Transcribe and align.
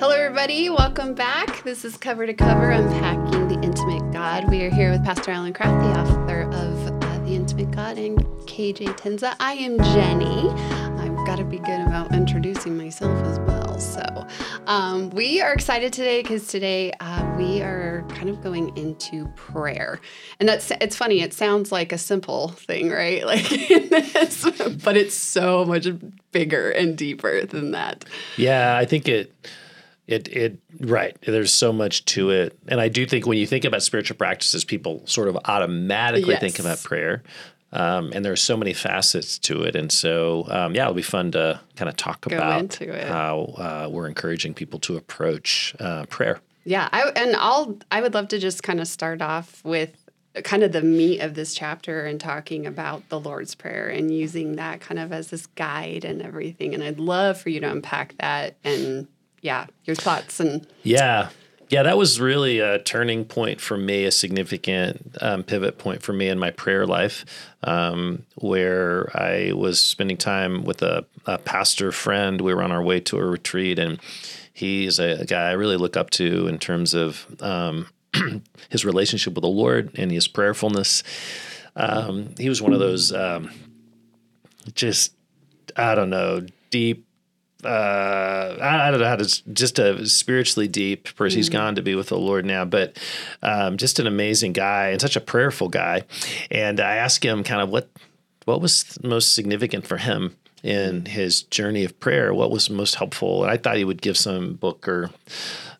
Hello, 0.00 0.14
everybody. 0.14 0.70
Welcome 0.70 1.12
back. 1.14 1.64
This 1.64 1.84
is 1.84 1.96
Cover 1.96 2.24
to 2.24 2.32
Cover 2.32 2.70
Unpacking 2.70 3.48
the 3.48 3.60
Intimate 3.64 4.12
God. 4.12 4.48
We 4.48 4.62
are 4.62 4.70
here 4.70 4.92
with 4.92 5.02
Pastor 5.04 5.32
Alan 5.32 5.52
Kraft, 5.52 5.82
the 5.82 6.00
author 6.00 6.42
of 6.42 7.02
uh, 7.02 7.18
The 7.24 7.34
Intimate 7.34 7.72
God, 7.72 7.98
and 7.98 8.16
KJ 8.46 8.96
Tencza. 8.96 9.34
I 9.40 9.54
am 9.54 9.76
Jenny. 9.76 10.50
I've 11.00 11.26
got 11.26 11.38
to 11.38 11.44
be 11.44 11.58
good 11.58 11.80
about 11.80 12.14
introducing 12.14 12.76
myself 12.76 13.20
as 13.26 13.40
well. 13.40 13.80
So, 13.80 14.26
um, 14.68 15.10
we 15.10 15.40
are 15.40 15.52
excited 15.52 15.92
today 15.92 16.22
because 16.22 16.46
today 16.46 16.92
uh, 17.00 17.34
we 17.36 17.60
are 17.62 18.04
kind 18.10 18.28
of 18.28 18.40
going 18.40 18.76
into 18.76 19.26
prayer, 19.34 19.98
and 20.38 20.48
that's 20.48 20.70
it's 20.80 20.94
funny. 20.94 21.22
It 21.22 21.34
sounds 21.34 21.72
like 21.72 21.90
a 21.90 21.98
simple 21.98 22.50
thing, 22.50 22.90
right? 22.90 23.24
Like 23.26 23.48
this, 23.48 24.48
but 24.84 24.96
it's 24.96 25.16
so 25.16 25.64
much 25.64 25.88
bigger 26.30 26.70
and 26.70 26.96
deeper 26.96 27.44
than 27.46 27.72
that. 27.72 28.04
Yeah, 28.36 28.76
I 28.76 28.84
think 28.84 29.08
it 29.08 29.34
it 30.08 30.26
it 30.28 30.58
right. 30.80 31.16
There's 31.20 31.52
so 31.52 31.72
much 31.72 32.04
to 32.06 32.30
it, 32.30 32.58
and 32.66 32.80
I 32.80 32.88
do 32.88 33.06
think 33.06 33.26
when 33.26 33.38
you 33.38 33.46
think 33.46 33.64
about 33.64 33.82
spiritual 33.82 34.16
practices, 34.16 34.64
people 34.64 35.02
sort 35.06 35.28
of 35.28 35.36
automatically 35.44 36.30
Yes. 36.32 36.40
think 36.40 36.58
about 36.58 36.82
prayer. 36.82 37.22
Um, 37.70 38.12
and 38.14 38.24
there's 38.24 38.42
so 38.42 38.56
many 38.56 38.72
facets 38.72 39.38
to 39.40 39.62
it, 39.64 39.76
and 39.76 39.92
so 39.92 40.46
um, 40.48 40.74
yeah, 40.74 40.84
it'll 40.84 40.94
be 40.94 41.02
fun 41.02 41.30
to 41.32 41.60
kind 41.76 41.90
of 41.90 41.96
talk 41.96 42.22
Go 42.22 42.34
about 42.34 42.74
how 43.06 43.40
uh, 43.58 43.88
we're 43.90 44.08
encouraging 44.08 44.54
people 44.54 44.78
to 44.80 44.96
approach 44.96 45.76
uh, 45.78 46.06
prayer. 46.06 46.40
Yeah, 46.64 46.88
I 46.90 47.12
and 47.14 47.36
I'll 47.36 47.78
I 47.92 48.00
would 48.00 48.14
love 48.14 48.28
to 48.28 48.38
just 48.38 48.62
kind 48.62 48.80
of 48.80 48.88
start 48.88 49.20
off 49.20 49.62
with 49.64 49.90
kind 50.44 50.62
of 50.62 50.72
the 50.72 50.80
meat 50.82 51.20
of 51.20 51.34
this 51.34 51.54
chapter 51.54 52.06
and 52.06 52.18
talking 52.18 52.64
about 52.66 53.06
the 53.10 53.20
Lord's 53.20 53.54
Prayer 53.54 53.88
and 53.88 54.14
using 54.14 54.56
that 54.56 54.80
kind 54.80 54.98
of 54.98 55.12
as 55.12 55.28
this 55.28 55.46
guide 55.48 56.06
and 56.06 56.22
everything. 56.22 56.72
And 56.72 56.82
I'd 56.82 56.98
love 56.98 57.38
for 57.38 57.50
you 57.50 57.60
to 57.60 57.70
unpack 57.70 58.16
that 58.18 58.56
and 58.64 59.08
yeah, 59.42 59.66
your 59.84 59.96
thoughts 59.96 60.40
and 60.40 60.66
Yeah. 60.82 61.30
Yeah, 61.70 61.82
that 61.82 61.98
was 61.98 62.18
really 62.18 62.60
a 62.60 62.78
turning 62.78 63.26
point 63.26 63.60
for 63.60 63.76
me, 63.76 64.06
a 64.06 64.10
significant 64.10 65.16
um, 65.20 65.42
pivot 65.42 65.76
point 65.76 66.00
for 66.00 66.14
me 66.14 66.28
in 66.28 66.38
my 66.38 66.50
prayer 66.50 66.86
life, 66.86 67.26
um, 67.62 68.24
where 68.36 69.14
I 69.14 69.52
was 69.52 69.78
spending 69.78 70.16
time 70.16 70.64
with 70.64 70.80
a, 70.80 71.04
a 71.26 71.36
pastor 71.36 71.92
friend. 71.92 72.40
We 72.40 72.54
were 72.54 72.62
on 72.62 72.72
our 72.72 72.82
way 72.82 73.00
to 73.00 73.18
a 73.18 73.26
retreat, 73.26 73.78
and 73.78 74.00
he's 74.54 74.98
a, 74.98 75.20
a 75.20 75.24
guy 75.26 75.50
I 75.50 75.52
really 75.52 75.76
look 75.76 75.94
up 75.94 76.08
to 76.10 76.46
in 76.46 76.58
terms 76.58 76.94
of 76.94 77.26
um, 77.42 77.88
his 78.70 78.86
relationship 78.86 79.34
with 79.34 79.42
the 79.42 79.48
Lord 79.48 79.90
and 79.98 80.10
his 80.10 80.26
prayerfulness. 80.26 81.02
Um, 81.76 82.34
he 82.38 82.48
was 82.48 82.62
one 82.62 82.72
of 82.72 82.80
those 82.80 83.12
um, 83.12 83.50
just, 84.72 85.14
I 85.76 85.94
don't 85.94 86.10
know, 86.10 86.46
deep 86.70 87.07
uh, 87.64 88.56
I, 88.60 88.88
I 88.88 88.90
don't 88.90 89.00
know 89.00 89.06
how 89.06 89.16
to 89.16 89.52
just 89.52 89.78
a 89.78 90.06
spiritually 90.06 90.68
deep 90.68 91.14
person. 91.16 91.38
He's 91.38 91.48
gone 91.48 91.74
to 91.74 91.82
be 91.82 91.94
with 91.94 92.08
the 92.08 92.18
Lord 92.18 92.44
now, 92.44 92.64
but 92.64 92.96
um, 93.42 93.76
just 93.76 93.98
an 93.98 94.06
amazing 94.06 94.52
guy 94.52 94.88
and 94.88 95.00
such 95.00 95.16
a 95.16 95.20
prayerful 95.20 95.68
guy. 95.68 96.04
And 96.50 96.78
I 96.78 96.96
asked 96.96 97.24
him 97.24 97.42
kind 97.42 97.60
of 97.60 97.68
what 97.68 97.88
what 98.44 98.60
was 98.60 98.98
most 99.02 99.34
significant 99.34 99.86
for 99.86 99.98
him 99.98 100.36
in 100.62 101.06
his 101.06 101.42
journey 101.42 101.84
of 101.84 101.98
prayer. 102.00 102.32
What 102.32 102.50
was 102.50 102.70
most 102.70 102.94
helpful? 102.94 103.42
And 103.42 103.50
I 103.50 103.56
thought 103.56 103.76
he 103.76 103.84
would 103.84 104.02
give 104.02 104.16
some 104.16 104.54
book 104.54 104.88
or 104.88 105.10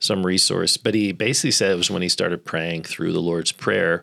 some 0.01 0.25
resource, 0.25 0.77
but 0.77 0.95
he 0.95 1.13
basically 1.13 1.51
said 1.51 1.73
it 1.73 1.77
was 1.77 1.91
when 1.91 2.03
he 2.03 2.09
started 2.09 2.45
praying 2.45 2.85
through 2.85 3.13
the 3.13 3.23
Lord's 3.23 3.53
prayer 3.53 4.03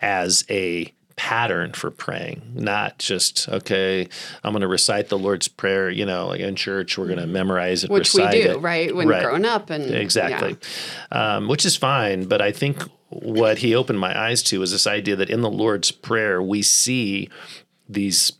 as 0.00 0.44
a 0.50 0.92
pattern 1.16 1.72
for 1.72 1.90
praying, 1.90 2.42
not 2.54 2.98
just 2.98 3.48
okay. 3.48 4.08
I'm 4.44 4.52
going 4.52 4.60
to 4.60 4.68
recite 4.68 5.08
the 5.08 5.18
Lord's 5.18 5.48
prayer. 5.48 5.90
You 5.90 6.06
know, 6.06 6.28
like 6.28 6.40
in 6.40 6.56
church, 6.56 6.96
we're 6.98 7.06
going 7.06 7.18
to 7.18 7.26
memorize 7.26 7.84
it, 7.84 7.90
which 7.90 8.14
we 8.14 8.28
do, 8.28 8.50
it. 8.50 8.60
right? 8.60 8.94
When 8.94 9.08
Right. 9.08 9.22
growing 9.22 9.44
up 9.44 9.70
and 9.70 9.94
Exactly. 9.94 10.56
Um, 11.10 11.48
which 11.48 11.64
is 11.64 11.76
fine. 11.76 12.24
But 12.24 12.42
I 12.42 12.52
think 12.52 12.82
what 13.08 13.58
he 13.58 13.74
opened 13.74 13.98
my 13.98 14.18
eyes 14.18 14.42
to 14.44 14.62
is 14.62 14.72
this 14.72 14.86
idea 14.86 15.16
that 15.16 15.30
in 15.30 15.40
the 15.40 15.50
Lord's 15.50 15.90
Prayer, 15.90 16.42
we 16.42 16.62
see 16.62 17.28
these 17.88 18.32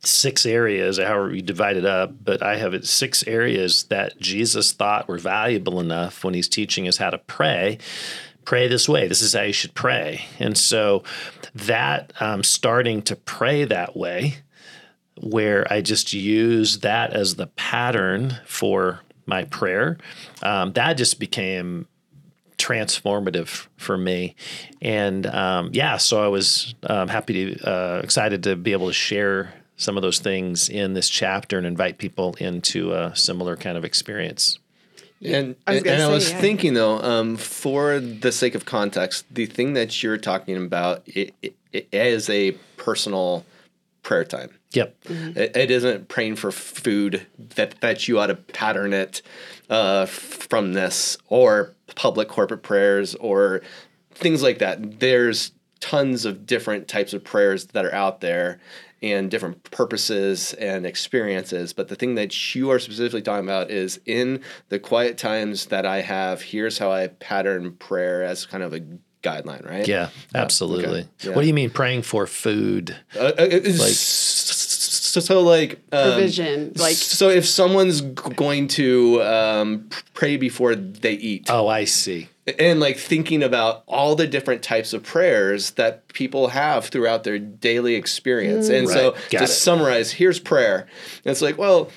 six 0.00 0.46
areas, 0.46 0.98
however 0.98 1.34
you 1.34 1.42
divide 1.42 1.76
it 1.76 1.84
up, 1.84 2.12
but 2.24 2.42
I 2.42 2.56
have 2.56 2.74
it 2.74 2.86
six 2.86 3.26
areas 3.26 3.84
that 3.84 4.18
Jesus 4.20 4.72
thought 4.72 5.08
were 5.08 5.18
valuable 5.18 5.80
enough 5.80 6.22
when 6.24 6.34
he's 6.34 6.48
teaching 6.48 6.86
us 6.86 6.98
how 6.98 7.10
to 7.10 7.18
pray. 7.18 7.78
Pray 8.46 8.68
this 8.68 8.88
way. 8.88 9.08
This 9.08 9.20
is 9.20 9.34
how 9.34 9.42
you 9.42 9.52
should 9.52 9.74
pray. 9.74 10.24
And 10.38 10.56
so 10.56 11.02
that 11.54 12.12
um, 12.20 12.42
starting 12.42 13.02
to 13.02 13.16
pray 13.16 13.64
that 13.64 13.94
way, 13.96 14.36
where 15.20 15.70
I 15.70 15.80
just 15.80 16.12
use 16.12 16.78
that 16.78 17.12
as 17.12 17.34
the 17.34 17.48
pattern 17.48 18.38
for 18.46 19.00
my 19.26 19.44
prayer, 19.44 19.98
um, 20.42 20.72
that 20.74 20.94
just 20.94 21.18
became 21.18 21.88
transformative 22.56 23.66
for 23.76 23.98
me. 23.98 24.34
And 24.80 25.26
um, 25.26 25.70
yeah, 25.72 25.96
so 25.96 26.22
I 26.22 26.28
was 26.28 26.74
um, 26.84 27.08
happy 27.08 27.54
to, 27.54 27.68
uh, 27.68 28.00
excited 28.02 28.44
to 28.44 28.56
be 28.56 28.72
able 28.72 28.86
to 28.86 28.92
share 28.92 29.52
some 29.76 29.96
of 29.96 30.02
those 30.02 30.20
things 30.20 30.68
in 30.68 30.94
this 30.94 31.08
chapter 31.08 31.58
and 31.58 31.66
invite 31.66 31.98
people 31.98 32.34
into 32.38 32.92
a 32.92 33.14
similar 33.14 33.56
kind 33.56 33.76
of 33.76 33.84
experience. 33.84 34.58
And 35.24 35.56
I 35.66 35.72
was 35.72 35.78
and, 35.78 35.86
gonna 35.86 36.08
I 36.08 36.12
was 36.12 36.30
yeah. 36.30 36.40
thinking 36.40 36.74
though, 36.74 37.00
um, 37.00 37.36
for 37.36 37.98
the 38.00 38.32
sake 38.32 38.54
of 38.54 38.64
context, 38.64 39.24
the 39.30 39.46
thing 39.46 39.72
that 39.74 40.02
you're 40.02 40.18
talking 40.18 40.56
about 40.56 41.02
it, 41.06 41.34
it, 41.42 41.56
it 41.72 41.88
is 41.92 42.28
a 42.28 42.52
personal 42.76 43.44
prayer 44.02 44.24
time. 44.24 44.50
Yep. 44.72 44.96
It, 45.04 45.56
it 45.56 45.70
isn't 45.70 46.08
praying 46.08 46.36
for 46.36 46.52
food 46.52 47.26
that 47.38 47.80
that 47.80 48.08
you 48.08 48.18
ought 48.18 48.26
to 48.26 48.34
pattern 48.34 48.92
it 48.92 49.22
uh, 49.70 50.06
from 50.06 50.74
this 50.74 51.16
or 51.28 51.74
public 51.94 52.28
corporate 52.28 52.62
prayers 52.62 53.14
or 53.14 53.62
things 54.12 54.42
like 54.42 54.58
that. 54.58 55.00
There's 55.00 55.52
tons 55.80 56.24
of 56.24 56.46
different 56.46 56.88
types 56.88 57.12
of 57.12 57.24
prayers 57.24 57.66
that 57.66 57.84
are 57.84 57.94
out 57.94 58.20
there 58.20 58.60
and 59.02 59.30
different 59.30 59.62
purposes 59.70 60.52
and 60.54 60.86
experiences. 60.86 61.72
But 61.72 61.88
the 61.88 61.96
thing 61.96 62.14
that 62.16 62.54
you 62.54 62.70
are 62.70 62.78
specifically 62.78 63.22
talking 63.22 63.44
about 63.46 63.70
is 63.70 64.00
in 64.06 64.42
the 64.68 64.78
quiet 64.78 65.18
times 65.18 65.66
that 65.66 65.84
I 65.86 66.00
have, 66.00 66.42
here's 66.42 66.78
how 66.78 66.90
I 66.90 67.08
pattern 67.08 67.72
prayer 67.72 68.22
as 68.22 68.46
kind 68.46 68.62
of 68.62 68.72
a 68.72 68.80
guideline, 69.22 69.68
right? 69.68 69.86
Yeah, 69.86 70.10
absolutely. 70.34 71.08
Yeah. 71.20 71.32
What 71.34 71.42
do 71.42 71.48
you 71.48 71.54
mean 71.54 71.70
praying 71.70 72.02
for 72.02 72.26
food? 72.26 72.96
Uh, 73.16 73.32
uh, 73.38 73.42
it's- 73.42 73.78
Like- 73.80 73.90
so, 73.92 75.20
so 75.20 75.40
like 75.40 75.80
um, 75.92 76.12
Provision, 76.12 76.72
like- 76.76 76.94
so 76.94 77.30
if 77.30 77.46
someone's 77.46 78.02
g- 78.02 78.12
going 78.36 78.68
to 78.68 79.22
um, 79.22 79.88
pray 80.14 80.36
before 80.36 80.74
they 80.74 81.12
eat 81.14 81.46
Oh, 81.50 81.68
I 81.68 81.84
see. 81.84 82.28
And 82.58 82.78
like 82.80 82.96
thinking 82.96 83.42
about 83.42 83.82
all 83.86 84.14
the 84.14 84.26
different 84.26 84.62
types 84.62 84.92
of 84.92 85.02
prayers 85.02 85.72
that 85.72 86.06
people 86.08 86.48
have 86.48 86.86
throughout 86.86 87.24
their 87.24 87.38
daily 87.38 87.94
experience 87.94 88.68
mm. 88.68 88.78
and 88.78 88.88
so 88.88 89.12
Got 89.30 89.38
to 89.38 89.44
it. 89.44 89.48
summarize 89.48 90.12
here's 90.12 90.38
prayer 90.38 90.80
and 91.24 91.32
it's 91.32 91.42
like 91.42 91.58
well 91.58 91.90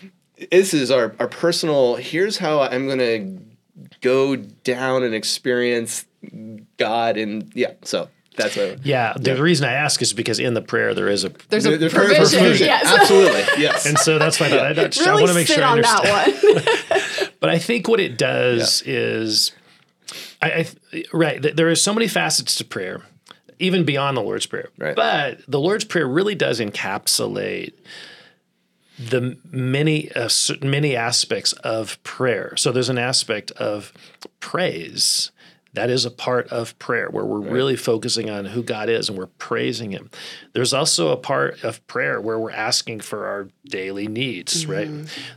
this 0.52 0.74
is 0.74 0.90
our, 0.90 1.16
our 1.20 1.28
personal 1.28 1.96
here's 1.98 2.38
how 2.38 2.62
i'm 2.62 2.88
going 2.88 2.98
to 3.00 3.38
go 4.02 4.36
down 4.36 5.04
and 5.04 5.14
experience 5.14 6.06
god 6.78 7.18
and 7.18 7.52
yeah 7.56 7.74
so 7.84 8.08
that's 8.36 8.56
what 8.56 8.86
Yeah, 8.86 9.14
the 9.20 9.42
reason 9.42 9.68
I 9.68 9.74
ask 9.74 10.02
is 10.02 10.14
because 10.14 10.40
in 10.40 10.54
the 10.54 10.62
prayer 10.62 10.94
there 10.94 11.10
is 11.10 11.26
a 11.26 11.30
There's 11.50 11.66
a 11.66 11.72
The- 11.72 11.78
the 11.78 11.90
prayer 11.90 12.08
for 12.08 12.16
provision. 12.16 12.40
food. 12.40 12.60
Yes. 12.62 12.86
absolutely 13.02 13.42
yes 13.62 13.86
and 13.86 13.98
so 14.00 14.18
that's 14.18 14.40
why 14.40 14.46
I, 14.46 14.50
thought 14.50 14.80
I'd- 14.80 15.02
I 15.10 15.14
want 15.16 15.28
to 15.28 15.34
make 15.34 15.48
sit 15.48 15.56
sure 15.56 15.64
I 15.66 15.68
on 15.72 15.78
understand. 15.84 16.34
that 16.34 17.20
one. 17.20 17.30
But 17.42 17.50
I 17.50 17.58
think 17.58 17.88
what 17.88 18.00
it 18.02 18.18
does 18.18 18.81
is, 18.86 19.54
I, 20.41 20.67
I 20.94 21.03
right. 21.13 21.41
th- 21.41 21.55
There 21.55 21.69
are 21.69 21.75
so 21.75 21.94
many 21.94 22.07
facets 22.07 22.55
to 22.55 22.66
prayer, 22.66 23.01
even 23.59 23.83
beyond 23.85 24.16
the 24.17 24.22
Lord's 24.22 24.45
Prayer. 24.45 24.69
Right. 24.77 24.95
But 24.95 25.39
the 25.47 25.59
Lord's 25.59 25.85
Prayer 25.85 26.07
really 26.07 26.35
does 26.35 26.59
encapsulate 26.59 27.73
the 28.97 29.38
many 29.50 30.12
uh, 30.13 30.30
many 30.62 30.95
aspects 30.95 31.53
of 31.53 32.01
prayer. 32.03 32.56
So 32.57 32.71
there's 32.71 32.89
an 32.89 32.97
aspect 32.97 33.51
of 33.51 33.94
praise 34.39 35.31
that 35.80 35.90
is 35.90 36.04
a 36.04 36.12
part 36.12 36.50
of 36.50 36.78
prayer 36.78 37.10
where 37.10 37.24
we're 37.24 37.40
really 37.40 37.78
focusing 37.78 38.30
on 38.30 38.44
who 38.44 38.62
God 38.62 38.90
is 38.90 39.08
and 39.08 39.18
we're 39.18 39.28
praising 39.28 39.92
Him. 39.92 40.10
There's 40.52 40.74
also 40.74 41.14
a 41.14 41.16
part 41.16 41.64
of 41.64 41.86
prayer 41.88 42.20
where 42.20 42.38
we're 42.38 42.52
asking 42.52 43.00
for 43.00 43.26
our 43.26 43.48
daily 43.64 44.10
needs, 44.10 44.66
right? 44.66 44.90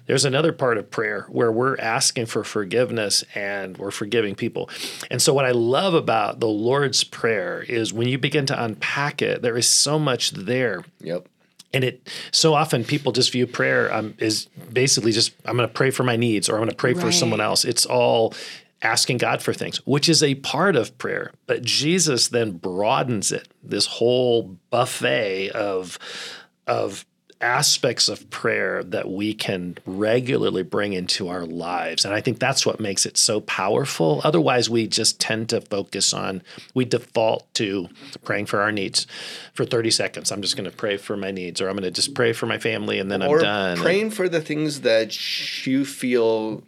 There's 0.07 0.25
another 0.25 0.53
part 0.53 0.79
of 0.79 0.91
prayer 0.91 1.27
where 1.29 1.53
we're 1.53 1.79
asking 1.79 2.27
for 2.27 2.43
forgiveness 2.43 3.23
and 3.37 3.79
we're 3.79 3.93
forgiving 3.93 4.35
people. 4.35 4.69
And 5.13 5.23
so, 5.23 5.33
what 5.33 5.45
I 5.45 5.53
love 5.53 5.95
about 5.95 6.41
the 6.41 6.49
Lord's 6.49 7.05
Prayer 7.05 7.63
is 7.63 7.93
when 7.93 8.09
you 8.09 8.19
begin 8.19 8.47
to 8.47 8.65
unpack 8.65 9.23
it, 9.23 9.43
there 9.43 9.57
is 9.57 9.69
so 9.69 9.97
much 9.97 10.33
there 10.33 10.83
yep 11.01 11.29
and 11.75 11.85
it 11.85 12.09
so 12.31 12.55
often 12.55 12.85
people 12.85 13.13
just 13.13 13.33
view 13.33 13.47
prayer 13.47 13.93
um, 13.93 14.15
is 14.19 14.47
basically 14.73 15.13
just 15.13 15.33
I'm 15.45 15.57
going 15.57 15.69
to 15.69 15.73
pray 15.73 15.91
for 15.91 16.03
my 16.03 16.17
needs 16.17 16.49
or 16.49 16.55
I'm 16.55 16.61
going 16.61 16.71
to 16.71 16.77
pray 16.77 16.95
for 16.95 17.11
someone 17.13 17.41
else. 17.41 17.65
It's 17.65 17.87
all 17.87 18.35
asking 18.83 19.19
God 19.19 19.43
for 19.43 19.55
things, 19.55 19.79
which 19.87 20.09
is 20.09 20.23
a 20.23 20.35
part 20.37 20.77
of 20.77 20.97
prayer. 20.99 21.33
But 21.47 21.63
Jesus 21.63 22.29
then 22.29 22.53
broadens 22.53 23.33
it, 23.33 23.49
this 23.63 23.87
whole 23.87 24.57
buffet 24.71 25.51
of 25.51 25.99
of 26.67 27.05
aspects 27.43 28.09
of 28.09 28.31
prayer 28.31 28.85
that 28.85 29.11
we 29.11 29.35
can 29.35 29.77
regularly 29.85 30.63
bring 30.63 30.93
into 30.93 31.29
our 31.29 31.45
lives. 31.45 32.05
And 32.05 32.15
I 32.15 32.21
think 32.21 32.39
that's 32.39 32.65
what 32.65 32.79
makes 32.79 33.05
it 33.05 33.19
so 33.19 33.41
powerful. 33.41 34.21
Otherwise, 34.23 34.71
we 34.71 34.87
just 34.87 35.21
tend 35.21 35.49
to 35.49 35.61
focus 35.61 36.15
on, 36.15 36.43
we 36.73 36.85
default 36.85 37.53
to 37.55 37.89
praying 38.25 38.47
for 38.47 38.61
our 38.61 38.71
needs 38.71 39.09
for 39.55 39.65
30 39.65 39.91
seconds. 39.91 40.31
I'm 40.31 40.41
just 40.41 40.57
going 40.57 40.71
to 40.71 40.77
pray 40.77 40.97
for 40.97 41.17
my 41.17 41.33
needs, 41.33 41.61
or 41.61 41.69
I'm 41.69 41.75
going 41.75 41.83
to 41.83 41.91
just 41.91 42.15
pray 42.15 42.33
for 42.33 42.47
my 42.47 42.59
family 42.59 43.01
and 43.01 43.11
then 43.11 43.23
or 43.23 43.39
I'm 43.39 43.43
done. 43.43 43.77
praying 43.79 44.11
for 44.11 44.29
the 44.29 44.41
things 44.41 44.83
that 44.83 45.67
you 45.67 45.85
feel 45.85 46.63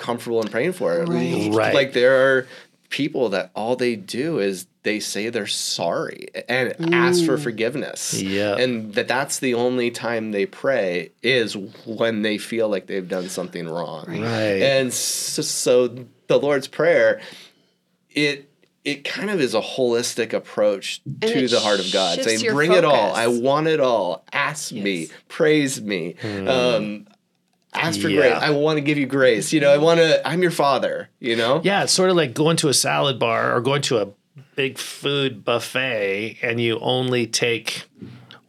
comfortable 0.00 0.42
in 0.42 0.48
praying 0.48 0.72
for. 0.72 1.04
Right. 1.04 1.48
Right. 1.52 1.74
Like 1.74 1.92
there 1.92 2.36
are 2.36 2.48
people 2.88 3.28
that 3.28 3.52
all 3.54 3.76
they 3.76 3.94
do 3.94 4.40
is 4.40 4.66
they 4.82 4.98
say 4.98 5.28
they're 5.28 5.46
sorry 5.46 6.28
and 6.48 6.92
ask 6.92 7.24
for 7.24 7.38
forgiveness. 7.38 8.20
Yeah. 8.20 8.56
And 8.56 8.94
that 8.94 9.06
that's 9.06 9.38
the 9.38 9.54
only 9.54 9.90
time 9.90 10.32
they 10.32 10.46
pray 10.46 11.12
is 11.22 11.56
when 11.56 12.22
they 12.22 12.38
feel 12.38 12.68
like 12.68 12.86
they've 12.86 13.08
done 13.08 13.28
something 13.28 13.68
wrong. 13.68 14.06
Right. 14.08 14.62
And 14.62 14.92
so, 14.92 15.42
so 15.42 16.06
the 16.26 16.38
Lord's 16.38 16.66
prayer 16.66 17.20
it 18.10 18.50
it 18.84 19.04
kind 19.04 19.30
of 19.30 19.40
is 19.40 19.54
a 19.54 19.60
holistic 19.60 20.32
approach 20.32 21.02
And 21.04 21.20
to 21.20 21.48
the 21.48 21.60
heart 21.60 21.80
of 21.80 21.92
God, 21.92 22.22
saying, 22.22 22.40
your 22.40 22.54
"Bring 22.54 22.72
it 22.72 22.84
all. 22.84 23.14
I 23.14 23.26
want 23.26 23.66
it 23.66 23.78
all. 23.78 24.24
Ask 24.32 24.72
me, 24.72 25.08
praise 25.28 25.82
me, 25.82 26.16
um, 26.46 27.06
ask 27.74 28.00
for. 28.00 28.08
Yeah. 28.08 28.20
grace. 28.30 28.42
I 28.42 28.50
want 28.50 28.76
to 28.78 28.80
give 28.80 28.98
you 28.98 29.06
grace. 29.06 29.52
You 29.52 29.60
know, 29.60 29.70
I 29.72 29.78
want 29.78 29.98
to. 30.00 30.26
I'm 30.26 30.42
your 30.42 30.50
father. 30.50 31.08
You 31.20 31.36
know, 31.36 31.60
Yeah, 31.64 31.82
it's 31.84 31.92
sort 31.92 32.10
of 32.10 32.16
like 32.16 32.34
going 32.34 32.56
to 32.58 32.68
a 32.68 32.74
salad 32.74 33.18
bar 33.18 33.54
or 33.56 33.60
going 33.60 33.82
to 33.82 33.98
a 34.00 34.08
big 34.56 34.78
food 34.78 35.44
buffet 35.44 36.38
and 36.42 36.60
you 36.60 36.78
only 36.80 37.26
take 37.26 37.84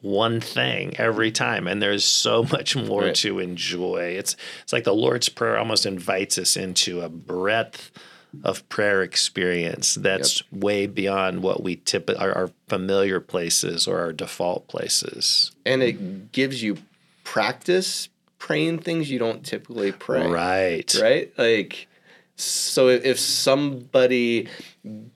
one 0.02 0.40
thing 0.42 0.96
every 0.98 1.32
time 1.32 1.68
and 1.68 1.82
there's 1.82 2.04
so 2.04 2.44
much 2.52 2.76
more 2.76 3.04
Right. 3.04 3.16
to 3.16 3.40
enjoy. 3.40 4.16
It's 4.18 4.36
it's 4.64 4.74
like 4.74 4.84
the 4.84 4.94
Lord's 4.96 5.30
prayer 5.30 5.58
almost 5.58 5.86
invites 5.86 6.38
us 6.38 6.58
into 6.58 7.02
a 7.02 7.10
breadth 7.10 7.92
of 8.46 8.68
prayer 8.70 9.04
experience 9.04 9.96
that's 9.96 10.42
way 10.54 10.88
beyond 10.88 11.44
what 11.44 11.62
we 11.62 11.76
tip 11.76 12.10
our, 12.18 12.32
our 12.32 12.50
familiar 12.70 13.20
places 13.20 13.88
or 13.88 14.00
our 14.00 14.14
default 14.14 14.68
places. 14.70 15.52
and 15.66 15.84
it 15.84 16.32
gives 16.32 16.64
you 16.64 16.78
practice 17.26 18.08
praying 18.42 18.80
things 18.80 19.12
you 19.12 19.20
don't 19.20 19.46
typically 19.46 19.92
pray. 19.92 20.26
Right. 20.26 20.96
right? 21.00 21.32
Like, 21.38 21.88
so 22.36 22.90
if, 22.90 23.06
if 23.06 23.20
somebody 23.20 24.48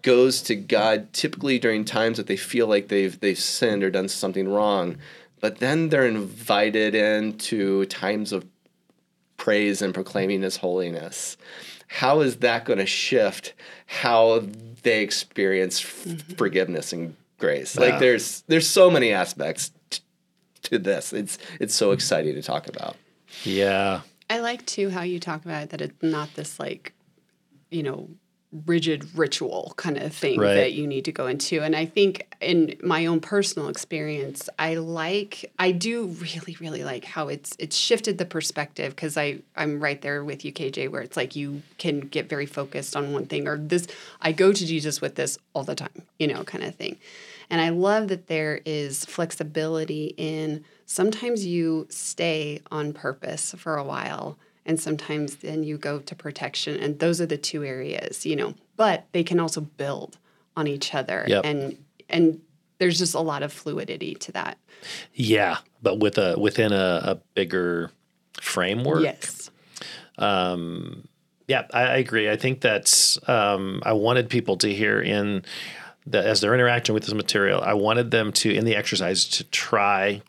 goes 0.04 0.44
to 0.44 0.56
God 0.56 1.12
typically 1.12 1.58
during 1.58 1.86
times 1.86 2.18
that 2.18 2.28
they 2.28 2.38
feel 2.38 2.68
like 2.68 2.88
they've 2.88 3.20
they've 3.20 3.38
sinned 3.38 3.84
or 3.84 3.90
done 3.90 4.10
something 4.10 4.48
wrong, 4.48 4.98
but 5.42 5.58
then 5.58 5.90
they're 5.90 6.06
invited 6.06 6.94
into 6.94 7.86
times 7.86 8.32
of 8.32 8.46
praise 9.38 9.82
and 9.82 9.92
proclaiming 9.92 10.44
His 10.44 10.58
holiness, 10.58 11.36
how 11.88 12.22
is 12.22 12.38
that 12.38 12.64
going 12.64 12.80
to 12.80 12.86
shift 12.86 13.56
how 13.88 14.44
they 14.84 15.02
experience 15.02 15.84
f- 15.84 16.38
forgiveness 16.38 16.94
and 16.94 17.16
grace? 17.40 17.76
Yeah. 17.76 17.88
Like, 17.88 18.00
there's 18.00 18.44
there's 18.48 18.70
so 18.70 18.92
many 18.92 19.12
aspects 19.12 19.72
t- 19.90 20.02
to 20.62 20.78
this. 20.78 21.12
It's 21.12 21.40
it's 21.60 21.74
so 21.74 21.90
exciting 21.90 22.36
to 22.36 22.44
talk 22.44 22.68
about. 22.70 22.98
Yeah. 23.44 24.02
I 24.30 24.40
like 24.40 24.66
too 24.66 24.90
how 24.90 25.02
you 25.02 25.20
talk 25.20 25.46
about 25.46 25.64
it, 25.64 25.70
that 25.70 25.82
it's 25.82 26.02
not 26.04 26.34
this 26.36 26.60
like, 26.60 26.94
you 27.70 27.84
know, 27.84 28.10
rigid 28.66 29.06
ritual 29.18 29.74
kind 29.76 29.98
of 29.98 30.14
thing 30.16 30.40
Right. 30.40 30.54
that 30.56 30.72
you 30.74 30.88
need 30.88 31.04
to 31.06 31.12
go 31.12 31.28
into. 31.28 31.62
And 31.62 31.76
I 31.76 31.86
think 31.86 32.26
in 32.40 32.78
my 32.82 33.06
own 33.06 33.20
personal 33.20 33.68
experience, 33.68 34.50
I 34.58 34.76
like 34.76 35.52
I 35.60 35.72
do 35.74 36.06
really, 36.06 36.56
really 36.62 36.84
like 36.86 37.04
how 37.04 37.28
it's 37.28 37.52
it's 37.60 37.76
shifted 37.76 38.18
the 38.18 38.26
perspective 38.26 38.96
because 38.96 39.18
I 39.18 39.40
I'm 39.58 39.82
right 39.82 40.02
there 40.02 40.24
with 40.24 40.46
you, 40.46 40.54
KJ, 40.54 40.90
where 40.90 41.02
it's 41.02 41.18
like 41.18 41.36
you 41.36 41.64
can 41.78 42.00
get 42.00 42.30
very 42.30 42.46
focused 42.46 42.96
on 42.96 43.12
one 43.12 43.26
thing 43.26 43.46
or 43.48 43.58
this 43.58 43.88
I 44.22 44.32
go 44.32 44.54
to 44.54 44.66
Jesus 44.66 45.02
with 45.02 45.16
this 45.16 45.38
all 45.54 45.64
the 45.66 45.76
time, 45.76 46.04
you 46.18 46.28
know, 46.28 46.44
kind 46.46 46.64
of 46.64 46.76
thing. 46.76 46.98
And 47.50 47.62
I 47.62 47.70
love 47.70 48.08
that 48.08 48.28
there 48.28 48.62
is 48.66 49.06
flexibility 49.06 50.14
in 50.18 50.64
sometimes 50.86 51.46
you 51.46 51.88
stay 51.90 52.62
on 52.72 52.94
purpose 52.94 53.54
for 53.58 53.78
a 53.78 53.84
while 53.84 54.38
and 54.66 54.80
sometimes 54.80 55.38
then 55.38 55.64
you 55.64 55.78
go 55.78 56.00
to 56.00 56.16
protection 56.16 56.80
and 56.80 57.00
those 57.00 57.22
are 57.22 57.26
the 57.26 57.38
two 57.38 57.64
areas, 57.64 58.26
you 58.26 58.36
know. 58.36 58.56
But 58.76 59.06
they 59.12 59.24
can 59.24 59.40
also 59.40 59.62
build 59.62 60.18
on 60.58 60.68
each 60.68 60.94
other 60.96 61.26
Yep. 61.28 61.46
and 61.46 61.78
and 62.10 62.42
there's 62.78 63.00
just 63.00 63.14
a 63.16 63.20
lot 63.22 63.42
of 63.44 63.54
fluidity 63.54 64.16
to 64.16 64.32
that. 64.34 64.58
Yeah, 65.14 65.58
but 65.82 66.00
with 66.00 66.18
a 66.18 66.36
within 66.40 66.72
a, 66.74 67.02
a 67.04 67.16
bigger 67.36 67.92
framework. 68.42 69.04
Yes. 69.04 69.50
Um 70.18 71.08
Yeah, 71.48 71.68
I, 71.74 71.82
I 71.84 71.98
agree. 71.98 72.30
I 72.30 72.38
think 72.38 72.62
that's 72.62 73.18
um, 73.30 73.82
I 73.86 73.94
wanted 73.94 74.30
people 74.30 74.58
to 74.58 74.74
hear 74.74 75.00
in 75.00 75.44
that 76.08 76.26
as 76.26 76.42
they're 76.42 76.54
interacting 76.54 76.94
with 76.94 77.04
this 77.04 77.14
material, 77.14 77.62
I 77.62 77.74
wanted 77.74 78.12
them 78.12 78.32
to 78.34 78.54
in 78.54 78.66
the 78.66 78.76
exercise 78.76 79.26
to 79.30 79.44
try 79.46 80.22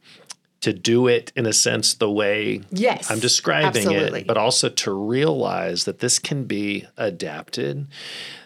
to 0.61 0.73
do 0.73 1.07
it 1.07 1.33
in 1.37 1.47
a 1.47 1.53
sense 1.53 1.95
the 1.95 2.11
way 2.11 2.63
Yes. 2.71 3.11
I'm 3.11 3.21
describing 3.21 3.69
absolutely. 3.87 4.23
it, 4.23 4.27
but 4.27 4.37
also 4.37 4.69
to 4.69 4.91
realize 4.93 5.85
that 5.85 5.99
this 5.99 6.19
can 6.19 6.45
be 6.45 6.87
adapted. 6.97 7.87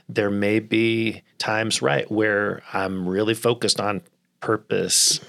There 0.08 0.30
may 0.30 0.58
be 0.58 1.22
times, 1.38 1.80
right, 1.80 2.10
where 2.10 2.62
I'm 2.72 3.08
really 3.08 3.34
focused 3.34 3.80
on 3.80 4.02
purpose, 4.40 5.20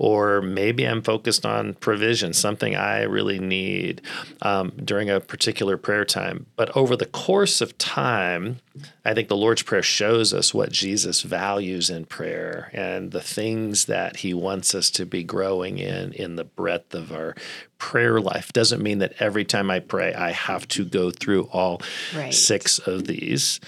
or 0.00 0.40
maybe 0.40 0.84
I'm 0.86 1.02
focused 1.02 1.44
on 1.44 1.74
provision, 1.74 2.32
something 2.32 2.74
I 2.74 3.02
really 3.02 3.38
need 3.38 4.00
um, 4.40 4.72
during 4.82 5.10
a 5.10 5.20
particular 5.20 5.76
prayer 5.76 6.06
time. 6.06 6.46
But 6.56 6.74
over 6.74 6.96
the 6.96 7.04
course 7.04 7.60
of 7.60 7.76
time, 7.76 8.60
I 9.04 9.12
think 9.12 9.28
the 9.28 9.36
Lord's 9.36 9.62
Prayer 9.62 9.82
shows 9.82 10.32
us 10.32 10.54
what 10.54 10.72
Jesus 10.72 11.20
values 11.20 11.90
in 11.90 12.06
prayer 12.06 12.70
and 12.72 13.10
the 13.12 13.20
things 13.20 13.84
that 13.84 14.16
he 14.16 14.32
wants 14.32 14.74
us 14.74 14.88
to 14.92 15.04
be 15.04 15.22
growing 15.22 15.76
in 15.76 16.14
in 16.14 16.36
the 16.36 16.44
breadth 16.44 16.94
of 16.94 17.12
our 17.12 17.34
prayer 17.76 18.22
life. 18.22 18.54
Doesn't 18.54 18.82
mean 18.82 19.00
that 19.00 19.12
every 19.18 19.44
time 19.44 19.70
I 19.70 19.80
pray, 19.80 20.14
I 20.14 20.30
have 20.30 20.66
to 20.68 20.86
go 20.86 21.10
through 21.10 21.42
all 21.52 21.82
Right. 22.16 22.32
six 22.32 22.78
of 22.78 23.06
these. 23.06 23.60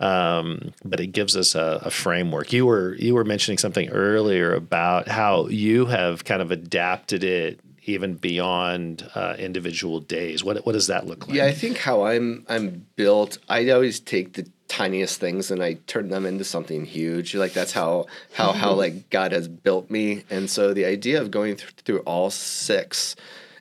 Um, 0.00 0.72
but 0.84 1.00
it 1.00 1.08
gives 1.08 1.36
us 1.36 1.54
a, 1.54 1.80
a 1.84 1.90
framework. 1.90 2.52
You 2.52 2.66
were 2.66 2.94
you 2.96 3.14
were 3.14 3.24
mentioning 3.24 3.58
something 3.58 3.88
earlier 3.90 4.52
about 4.54 5.08
how 5.08 5.46
you 5.46 5.86
have 5.86 6.24
kind 6.24 6.42
of 6.42 6.50
adapted 6.50 7.22
it 7.22 7.60
even 7.86 8.14
beyond 8.14 9.08
uh, 9.14 9.36
individual 9.38 10.00
days. 10.00 10.42
What 10.42 10.64
what 10.66 10.72
does 10.72 10.88
that 10.88 11.06
look 11.06 11.28
like? 11.28 11.36
Yeah, 11.36 11.46
I 11.46 11.52
think 11.52 11.78
how 11.78 12.04
I'm 12.04 12.44
I'm 12.48 12.86
built, 12.96 13.38
I 13.48 13.70
always 13.70 14.00
take 14.00 14.34
the 14.34 14.48
tiniest 14.68 15.20
things 15.20 15.50
and 15.50 15.62
I 15.62 15.74
turn 15.86 16.08
them 16.08 16.26
into 16.26 16.44
something 16.44 16.84
huge. 16.84 17.34
Like 17.34 17.52
that's 17.52 17.72
how 17.72 18.06
how 18.32 18.52
how 18.52 18.72
like 18.72 19.10
God 19.10 19.32
has 19.32 19.48
built 19.48 19.90
me. 19.90 20.24
And 20.30 20.48
so 20.50 20.72
the 20.72 20.86
idea 20.86 21.20
of 21.20 21.30
going 21.30 21.56
through, 21.56 21.70
through 21.84 22.00
all 22.00 22.30
six 22.30 23.16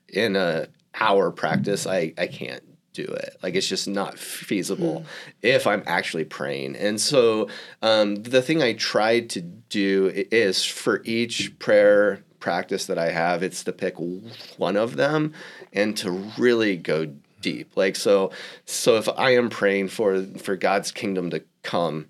in 0.08 0.36
a 0.36 0.68
hour 1.00 1.32
practice, 1.32 1.86
I 1.86 2.13
I 2.18 2.28
can't 2.28 2.63
do 2.94 3.04
it. 3.04 3.38
Like 3.42 3.56
it's 3.56 3.68
just 3.68 3.88
not 3.88 4.18
feasible 4.18 5.06
if 5.42 5.68
I'm 5.68 5.84
actually 5.86 6.26
praying. 6.26 6.76
And 6.76 7.00
so 7.00 7.50
um, 7.82 8.16
the 8.16 8.42
thing 8.42 8.62
I 8.62 8.74
tried 8.74 9.30
to 9.32 9.42
do 9.42 10.12
is 10.14 10.64
for 10.64 11.02
each 11.04 11.58
prayer 11.60 12.24
practice 12.40 12.86
that 12.86 12.98
I 12.98 13.10
have, 13.10 13.42
it's 13.42 13.64
to 13.64 13.72
pick 13.72 13.96
one 14.58 14.78
of 14.78 14.96
them 14.96 15.34
and 15.72 15.96
to 15.98 16.12
really 16.38 16.78
go 16.78 17.08
deep. 17.42 17.72
Like 17.76 17.96
so 17.96 18.32
so 18.66 18.98
if 18.98 19.10
I 19.10 19.36
am 19.36 19.50
praying 19.50 19.90
for 19.90 20.24
for 20.24 20.56
God's 20.56 20.92
kingdom 20.92 21.30
to 21.32 21.44
come, 21.62 22.08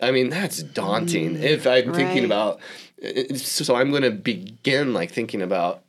I 0.00 0.10
mean 0.10 0.28
that's 0.28 0.62
daunting. 0.62 1.42
if 1.42 1.66
I'm 1.66 1.92
thinking 1.92 2.24
about 2.24 2.60
so 3.36 3.74
I'm 3.74 3.90
going 3.90 4.02
to 4.02 4.10
begin 4.10 4.94
like 4.94 5.10
thinking 5.10 5.42
about 5.42 5.82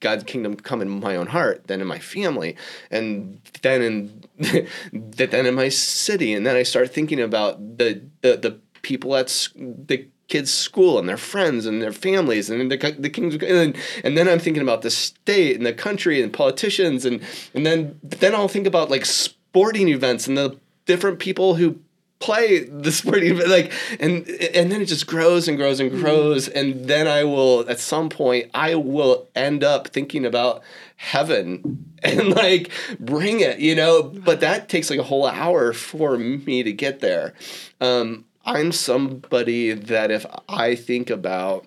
God's 0.00 0.24
kingdom 0.24 0.56
come 0.56 0.80
in 0.80 0.88
my 0.88 1.16
own 1.16 1.28
heart, 1.28 1.66
then 1.66 1.80
in 1.80 1.86
my 1.86 1.98
family, 1.98 2.56
and 2.90 3.40
then 3.62 3.82
in 3.82 4.24
then 4.92 5.46
in 5.46 5.54
my 5.54 5.68
city, 5.68 6.32
and 6.34 6.46
then 6.46 6.56
I 6.56 6.62
start 6.62 6.92
thinking 6.92 7.20
about 7.20 7.78
the 7.78 8.02
the, 8.22 8.36
the 8.36 8.58
people 8.82 9.16
at 9.16 9.48
the 9.56 10.06
kids' 10.28 10.52
school 10.52 10.98
and 10.98 11.08
their 11.08 11.16
friends 11.16 11.66
and 11.66 11.82
their 11.82 11.92
families, 11.92 12.48
and 12.50 12.60
then 12.60 12.68
the 12.68 12.96
the 12.98 13.10
king's 13.10 13.34
and, 13.36 13.76
and 14.04 14.16
then 14.16 14.28
I'm 14.28 14.38
thinking 14.38 14.62
about 14.62 14.82
the 14.82 14.90
state 14.90 15.56
and 15.56 15.66
the 15.66 15.72
country 15.72 16.22
and 16.22 16.32
politicians, 16.32 17.04
and 17.04 17.20
and 17.54 17.66
then 17.66 17.98
then 18.02 18.34
I'll 18.34 18.48
think 18.48 18.66
about 18.66 18.90
like 18.90 19.04
sporting 19.04 19.88
events 19.88 20.26
and 20.26 20.38
the 20.38 20.58
different 20.86 21.18
people 21.18 21.56
who 21.56 21.80
play 22.20 22.64
the 22.64 22.90
sporting 22.90 23.32
event 23.32 23.48
like 23.48 23.72
and 24.00 24.28
and 24.28 24.72
then 24.72 24.82
it 24.82 24.86
just 24.86 25.06
grows 25.06 25.46
and 25.46 25.56
grows 25.56 25.80
and 25.80 25.90
grows. 25.90 26.48
And 26.48 26.86
then 26.86 27.06
i 27.06 27.24
will 27.24 27.68
at 27.68 27.80
some 27.80 28.08
point 28.08 28.50
i 28.54 28.74
will 28.74 29.28
end 29.34 29.62
up 29.62 29.88
thinking 29.88 30.26
about 30.26 30.62
heaven 30.96 31.94
and 32.02 32.30
like 32.30 32.70
bring 32.98 33.40
it 33.40 33.58
you 33.58 33.74
know? 33.74 34.02
But 34.02 34.40
that 34.40 34.68
takes 34.68 34.90
like 34.90 34.98
a 34.98 35.04
whole 35.04 35.26
hour 35.26 35.72
for 35.72 36.16
me 36.16 36.62
to 36.62 36.72
get 36.72 37.00
there. 37.00 37.34
Um 37.80 38.24
i'm 38.44 38.72
somebody 38.72 39.72
that 39.72 40.10
if 40.10 40.24
i 40.48 40.74
think 40.74 41.10
about 41.10 41.66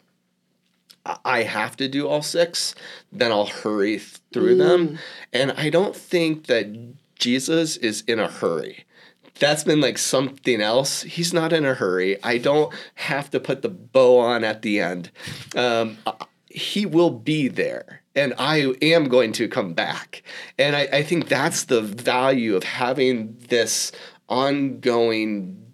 I 1.25 1.43
have 1.43 1.75
to 1.77 1.87
do 1.87 2.07
all 2.07 2.21
six, 2.21 2.75
then 3.11 3.31
I'll 3.31 3.47
hurry 3.47 3.97
through 3.97 4.55
them. 4.57 4.99
And 5.33 5.51
I 5.53 5.69
don't 5.69 5.95
think 5.95 6.45
that 6.45 6.67
Jesus 7.15 7.77
is 7.77 8.03
in 8.07 8.19
a 8.19 8.27
hurry. 8.27 8.85
That's 9.41 9.63
been 9.63 9.81
like 9.81 9.97
something 9.97 10.61
else. 10.61 11.01
He's 11.01 11.33
not 11.33 11.51
in 11.51 11.65
a 11.65 11.73
hurry. 11.73 12.23
I 12.23 12.37
don't 12.37 12.71
have 12.93 13.31
to 13.31 13.39
put 13.39 13.63
the 13.63 13.69
bow 13.69 14.19
on 14.19 14.43
at 14.43 14.61
the 14.61 14.79
end. 14.79 15.09
Um, 15.55 15.97
he 16.47 16.85
will 16.85 17.09
be 17.09 17.47
there 17.47 18.03
and 18.15 18.35
I 18.37 18.75
am 18.83 19.09
going 19.09 19.31
to 19.33 19.47
come 19.47 19.73
back. 19.73 20.21
And 20.59 20.75
I, 20.75 20.81
I 20.93 21.01
think 21.01 21.27
that's 21.27 21.63
the 21.63 21.81
value 21.81 22.55
of 22.55 22.63
having 22.63 23.35
this 23.49 23.91
ongoing 24.29 25.73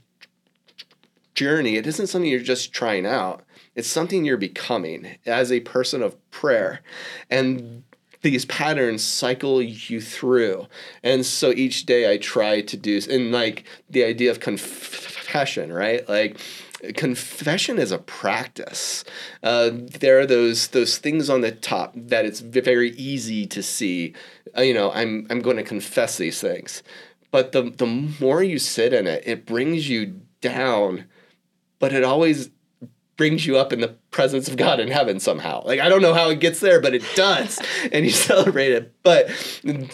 journey. 1.35 1.75
It 1.75 1.87
isn't 1.87 2.07
something 2.07 2.31
you're 2.31 2.39
just 2.39 2.71
trying 2.71 3.05
out, 3.05 3.43
it's 3.75 3.89
something 3.89 4.23
you're 4.23 4.37
becoming 4.37 5.17
as 5.25 5.51
a 5.51 5.59
person 5.59 6.01
of 6.01 6.15
prayer. 6.31 6.79
And 7.29 7.83
these 8.21 8.45
patterns 8.45 9.03
cycle 9.03 9.61
you 9.61 10.01
through. 10.01 10.67
And 11.03 11.25
so 11.25 11.51
each 11.51 11.85
day 11.85 12.11
I 12.11 12.17
try 12.17 12.61
to 12.61 12.77
do, 12.77 12.99
and 13.09 13.31
like 13.31 13.63
the 13.89 14.03
idea 14.03 14.31
of 14.31 14.39
confession, 14.39 15.71
right? 15.71 16.07
Like, 16.09 16.39
confession 16.95 17.79
is 17.79 17.91
a 17.91 17.97
practice. 17.97 19.03
Uh, 19.41 19.71
there 19.73 20.19
are 20.19 20.25
those 20.25 20.69
those 20.69 20.97
things 20.97 21.29
on 21.29 21.41
the 21.41 21.51
top 21.51 21.93
that 21.95 22.25
it's 22.25 22.39
very 22.39 22.91
easy 22.91 23.45
to 23.47 23.63
see. 23.63 24.13
Uh, 24.57 24.61
you 24.61 24.73
know, 24.73 24.91
I'm 24.91 25.27
I'm 25.29 25.41
going 25.41 25.57
to 25.57 25.63
confess 25.63 26.17
these 26.17 26.39
things, 26.41 26.83
but 27.31 27.51
the 27.51 27.63
the 27.63 27.85
more 27.85 28.43
you 28.43 28.59
sit 28.59 28.93
in 28.93 29.07
it, 29.07 29.23
it 29.25 29.45
brings 29.45 29.89
you 29.89 30.21
down, 30.41 31.05
but 31.79 31.93
it 31.93 32.03
always 32.03 32.49
brings 33.17 33.45
you 33.47 33.57
up 33.57 33.73
in 33.73 33.81
the 33.81 33.95
presence 34.11 34.47
of 34.47 34.55
God 34.55 34.79
in 34.79 34.89
heaven 34.89 35.19
somehow. 35.19 35.63
Like 35.65 35.79
I 35.79 35.89
don't 35.89 36.01
know 36.01 36.13
how 36.13 36.29
it 36.29 36.39
gets 36.39 36.59
there, 36.59 36.79
but 36.79 36.93
it 36.93 37.03
does, 37.15 37.59
and 37.91 38.05
you 38.05 38.11
celebrate 38.11 38.71
it. 38.71 38.93
But 39.03 39.29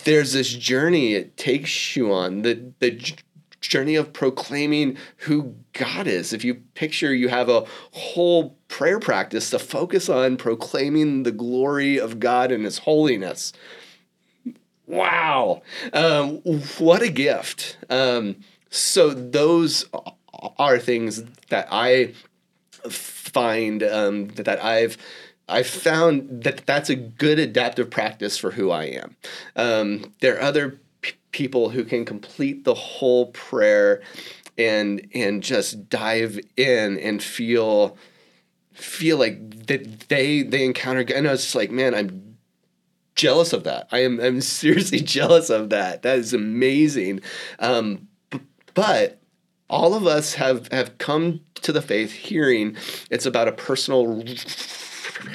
there's 0.04 0.34
this 0.34 0.50
journey 0.50 1.14
it 1.14 1.38
takes 1.38 1.96
you 1.96 2.14
on 2.14 2.44
the 2.44 2.72
the 2.80 3.14
journey 3.62 3.96
of 3.96 4.12
proclaiming 4.12 4.98
who 5.18 5.56
God 5.72 6.06
is. 6.06 6.34
If 6.34 6.44
you 6.44 6.56
picture 6.76 7.14
you 7.14 7.30
have 7.30 7.50
a 7.50 7.66
whole 7.92 8.58
prayer 8.68 9.00
practice 9.00 9.50
to 9.52 9.60
focus 9.60 10.10
on 10.10 10.36
proclaiming 10.36 11.24
the 11.24 11.32
glory 11.32 11.98
of 11.98 12.20
God 12.20 12.52
and 12.52 12.66
His 12.66 12.80
holiness. 12.80 13.54
Wow, 14.86 15.62
um, 15.94 16.40
what 16.78 17.02
a 17.02 17.10
gift! 17.10 17.78
Um, 17.90 18.36
so 18.70 19.12
those 19.12 19.86
are 20.60 20.78
things 20.78 21.24
that 21.50 21.70
I 21.72 22.14
find 22.90 23.84
um, 23.84 24.28
that 24.30 24.64
I've 24.64 24.98
I 25.48 25.64
found 25.64 26.44
that 26.44 26.66
that's 26.66 26.90
a 26.90 26.96
good 26.96 27.38
adaptive 27.38 27.90
practice 27.90 28.38
for 28.38 28.52
who 28.52 28.72
I 28.72 28.86
am. 28.86 29.16
Um, 29.56 30.14
there 30.22 30.38
are 30.38 30.42
other 30.42 30.80
people 31.32 31.70
who 31.70 31.84
can 31.84 32.06
complete 32.06 32.64
the 32.64 32.74
whole 32.74 33.28
prayer 33.28 34.02
and 34.58 35.06
and 35.14 35.44
just 35.44 35.90
dive 35.90 36.40
in 36.56 37.00
and 37.00 37.22
feel 37.22 37.98
feel 38.72 39.18
like 39.18 39.68
that 39.68 40.08
they 40.10 40.44
they 40.44 40.64
encounter 40.64 41.04
and 41.14 41.28
I 41.28 41.32
was 41.32 41.44
just 41.44 41.56
like 41.56 41.72
man 41.72 41.94
I'm 41.94 42.38
jealous 43.16 43.54
of 43.54 43.64
that. 43.64 43.88
I 43.92 44.00
am 44.00 44.20
I'm 44.20 44.42
seriously 44.60 45.00
jealous 45.00 45.50
of 45.50 45.70
that. 45.72 46.04
That 46.04 46.20
is 46.20 46.34
amazing. 46.34 47.22
Um, 47.60 48.08
b- 48.30 48.40
but 48.74 49.20
all 49.74 49.96
of 49.96 50.06
us 50.06 50.36
have 50.36 50.72
have 50.72 51.00
come 51.00 51.42
to 51.56 51.72
the 51.72 51.82
faith 51.82 52.12
hearing 52.12 52.78
it's 53.10 53.26
about 53.26 53.48
a 53.48 53.52
personal 53.52 54.24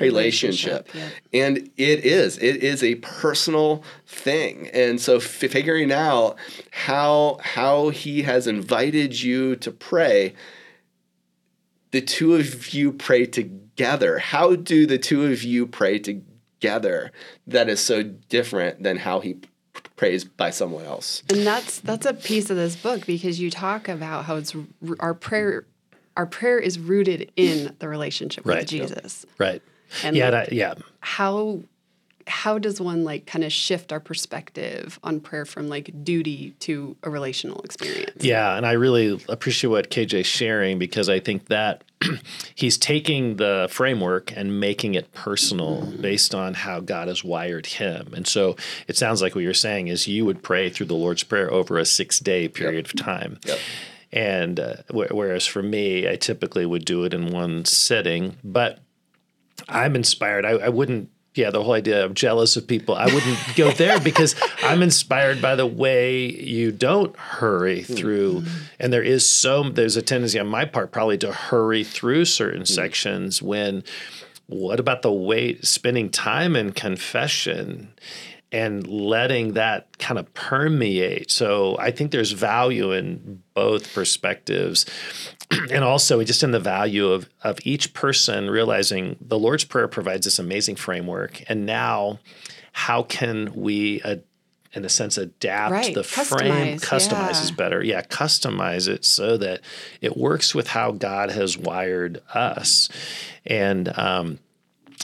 relationship, 0.00 0.88
yeah. 0.94 1.08
and 1.32 1.58
it 1.76 2.04
is 2.04 2.38
it 2.38 2.62
is 2.62 2.84
a 2.84 2.94
personal 2.96 3.82
thing. 4.06 4.68
And 4.72 5.00
so 5.00 5.18
figuring 5.18 5.90
out 5.90 6.36
how 6.70 7.38
how 7.42 7.88
he 7.88 8.22
has 8.22 8.46
invited 8.46 9.20
you 9.20 9.56
to 9.56 9.72
pray 9.72 10.34
the 11.90 12.00
two 12.00 12.36
of 12.36 12.72
you 12.72 12.92
pray 12.92 13.26
together. 13.26 14.18
How 14.18 14.54
do 14.54 14.86
the 14.86 14.98
two 14.98 15.24
of 15.24 15.42
you 15.42 15.66
pray 15.66 15.98
together 15.98 17.10
that 17.48 17.68
is 17.68 17.80
so 17.80 18.04
different 18.04 18.84
than 18.84 18.98
how 18.98 19.18
he 19.18 19.38
prays 19.98 20.24
by 20.24 20.48
someone 20.48 20.84
else 20.86 21.22
and 21.28 21.46
that's 21.46 21.80
that's 21.80 22.06
a 22.06 22.14
piece 22.14 22.48
of 22.48 22.56
this 22.56 22.76
book 22.76 23.04
because 23.04 23.38
you 23.38 23.50
talk 23.50 23.88
about 23.88 24.24
how 24.24 24.36
it's 24.36 24.56
our 25.00 25.12
prayer 25.12 25.66
our 26.18 26.26
prayer 26.26 26.58
is 26.58 26.78
rooted 26.80 27.30
in 27.36 27.74
the 27.78 27.88
relationship 27.88 28.44
with 28.44 28.66
Jesus. 28.66 29.24
Right. 29.38 29.62
And 30.02 30.16
yeah, 30.16 30.30
like, 30.30 30.48
that, 30.48 30.52
yeah. 30.52 30.74
How 31.00 31.60
how 32.28 32.58
does 32.58 32.80
one 32.80 33.04
like 33.04 33.26
kind 33.26 33.44
of 33.44 33.52
shift 33.52 33.92
our 33.92 34.00
perspective 34.00 34.98
on 35.02 35.20
prayer 35.20 35.44
from 35.44 35.68
like 35.68 36.04
duty 36.04 36.50
to 36.60 36.96
a 37.02 37.10
relational 37.10 37.60
experience? 37.62 38.22
Yeah, 38.22 38.56
and 38.56 38.66
I 38.66 38.72
really 38.72 39.20
appreciate 39.28 39.70
what 39.70 39.90
KJ's 39.90 40.26
sharing 40.26 40.78
because 40.78 41.08
I 41.08 41.20
think 41.20 41.46
that 41.46 41.84
he's 42.54 42.78
taking 42.78 43.36
the 43.36 43.68
framework 43.70 44.32
and 44.36 44.60
making 44.60 44.94
it 44.94 45.12
personal 45.12 45.82
mm-hmm. 45.82 46.00
based 46.00 46.34
on 46.34 46.54
how 46.54 46.80
God 46.80 47.08
has 47.08 47.24
wired 47.24 47.66
him. 47.66 48.12
And 48.14 48.26
so 48.26 48.56
it 48.86 48.96
sounds 48.96 49.20
like 49.22 49.34
what 49.34 49.44
you're 49.44 49.54
saying 49.54 49.88
is 49.88 50.06
you 50.06 50.24
would 50.24 50.42
pray 50.42 50.70
through 50.70 50.86
the 50.86 50.94
Lord's 50.94 51.24
Prayer 51.24 51.52
over 51.52 51.78
a 51.78 51.84
six 51.84 52.18
day 52.18 52.48
period 52.48 52.86
yep. 52.86 52.94
of 52.94 53.00
time. 53.00 53.40
Yep. 53.44 53.58
And 54.10 54.60
uh, 54.60 54.74
whereas 54.90 55.46
for 55.46 55.62
me, 55.62 56.08
I 56.08 56.16
typically 56.16 56.64
would 56.64 56.84
do 56.84 57.04
it 57.04 57.12
in 57.12 57.30
one 57.30 57.64
sitting, 57.64 58.36
but 58.42 58.78
I'm 59.68 59.94
inspired. 59.94 60.46
I, 60.46 60.50
I 60.52 60.68
wouldn't 60.68 61.10
yeah, 61.38 61.50
the 61.50 61.62
whole 61.62 61.74
idea 61.74 62.04
of 62.04 62.14
jealous 62.14 62.56
of 62.56 62.66
people. 62.66 62.96
I 62.96 63.06
wouldn't 63.06 63.38
go 63.54 63.70
there 63.78 64.00
because 64.00 64.34
I'm 64.62 64.82
inspired 64.82 65.40
by 65.40 65.54
the 65.54 65.66
way 65.66 66.26
you 66.26 66.72
don't 66.72 67.16
hurry 67.16 67.82
hmm. 67.82 67.94
through. 67.94 68.44
And 68.80 68.92
there 68.92 69.02
is 69.02 69.26
so 69.26 69.62
there's 69.70 69.96
a 69.96 70.02
tendency 70.02 70.38
on 70.40 70.48
my 70.48 70.64
part 70.64 70.90
probably 70.90 71.16
to 71.18 71.32
hurry 71.32 71.84
through 71.84 72.24
certain 72.24 72.62
mm. 72.62 72.68
sections 72.68 73.40
when 73.40 73.84
what 74.48 74.80
about 74.80 75.02
the 75.02 75.12
way 75.12 75.60
spending 75.60 76.10
time 76.10 76.56
in 76.56 76.72
confession 76.72 77.92
and 78.50 78.86
letting 78.86 79.52
that 79.52 79.98
kind 79.98 80.18
of 80.18 80.32
permeate. 80.34 81.30
So 81.30 81.76
I 81.78 81.90
think 81.90 82.12
there's 82.12 82.32
value 82.32 82.92
in 82.92 83.42
both 83.54 83.92
perspectives. 83.94 84.86
and 85.70 85.82
also 85.82 86.22
just 86.24 86.42
in 86.42 86.50
the 86.50 86.60
value 86.60 87.08
of 87.08 87.28
of 87.42 87.58
each 87.64 87.94
person 87.94 88.50
realizing 88.50 89.16
the 89.20 89.38
Lord's 89.38 89.64
Prayer 89.64 89.88
provides 89.88 90.24
this 90.24 90.38
amazing 90.38 90.76
framework. 90.76 91.42
And 91.48 91.64
now 91.64 92.18
how 92.72 93.02
can 93.02 93.52
we 93.54 94.02
uh, 94.02 94.16
in 94.74 94.84
a 94.84 94.88
sense 94.88 95.16
adapt 95.16 95.72
right. 95.72 95.94
the 95.94 96.02
customize, 96.02 96.26
frame 96.26 96.78
customize 96.78 97.50
yeah. 97.50 97.56
better 97.56 97.82
yeah 97.82 98.02
customize 98.02 98.86
it 98.86 99.04
so 99.04 99.36
that 99.36 99.60
it 100.00 100.16
works 100.16 100.54
with 100.54 100.68
how 100.68 100.92
god 100.92 101.30
has 101.30 101.56
wired 101.56 102.22
us 102.34 102.88
and 103.46 103.96
um, 103.98 104.38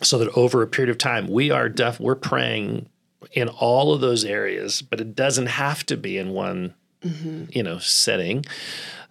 so 0.02 0.18
that 0.18 0.28
over 0.36 0.62
a 0.62 0.66
period 0.66 0.90
of 0.90 0.98
time 0.98 1.26
we 1.26 1.50
are 1.50 1.68
def- 1.68 1.98
we're 1.98 2.14
praying 2.14 2.88
in 3.32 3.48
all 3.48 3.92
of 3.92 4.00
those 4.00 4.24
areas, 4.24 4.82
but 4.82 5.00
it 5.00 5.14
doesn't 5.14 5.46
have 5.46 5.84
to 5.86 5.96
be 5.96 6.18
in 6.18 6.30
one, 6.32 6.74
mm-hmm. 7.02 7.44
you 7.50 7.62
know, 7.62 7.78
setting. 7.78 8.44